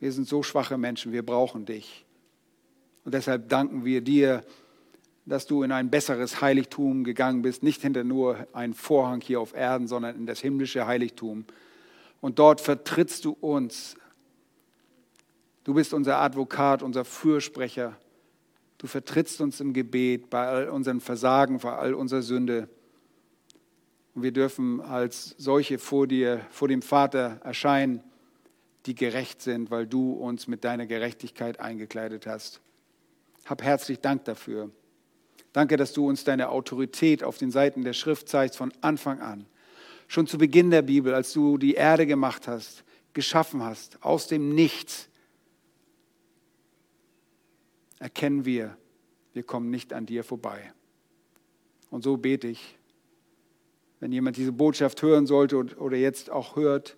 [0.00, 2.04] Wir sind so schwache Menschen, wir brauchen dich.
[3.04, 4.44] Und deshalb danken wir dir,
[5.24, 9.54] dass du in ein besseres Heiligtum gegangen bist, nicht hinter nur einen Vorhang hier auf
[9.54, 11.44] Erden, sondern in das himmlische Heiligtum.
[12.20, 13.96] Und dort vertrittst du uns.
[15.62, 17.96] Du bist unser Advokat, unser Fürsprecher.
[18.78, 22.68] Du vertrittst uns im Gebet bei all unseren Versagen, bei all unserer Sünde.
[24.14, 28.02] Und wir dürfen als solche vor dir, vor dem Vater erscheinen,
[28.86, 32.60] die gerecht sind, weil du uns mit deiner Gerechtigkeit eingekleidet hast.
[33.44, 34.70] Hab herzlich Dank dafür.
[35.52, 39.46] Danke, dass du uns deine Autorität auf den Seiten der Schrift zeigst von Anfang an.
[40.08, 44.54] Schon zu Beginn der Bibel, als du die Erde gemacht hast, geschaffen hast, aus dem
[44.54, 45.08] Nichts,
[47.98, 48.76] erkennen wir,
[49.32, 50.72] wir kommen nicht an dir vorbei.
[51.90, 52.78] Und so bete ich,
[54.02, 56.96] wenn jemand diese Botschaft hören sollte oder jetzt auch hört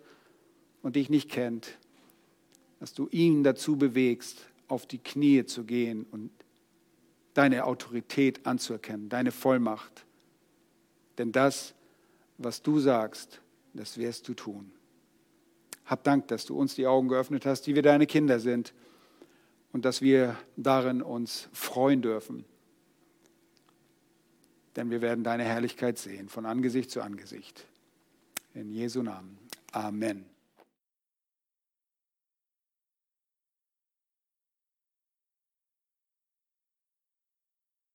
[0.80, 1.76] und dich nicht kennt,
[2.80, 6.30] dass du ihn dazu bewegst, auf die Knie zu gehen und
[7.34, 10.06] deine Autorität anzuerkennen, deine Vollmacht.
[11.18, 11.74] Denn das,
[12.38, 13.42] was du sagst,
[13.74, 14.72] das wirst du tun.
[15.84, 18.72] Hab Dank, dass du uns die Augen geöffnet hast, die wir deine Kinder sind
[19.74, 22.46] und dass wir darin uns freuen dürfen.
[24.76, 27.66] Denn wir werden deine Herrlichkeit sehen, von Angesicht zu Angesicht.
[28.54, 29.38] In Jesu Namen.
[29.72, 30.33] Amen.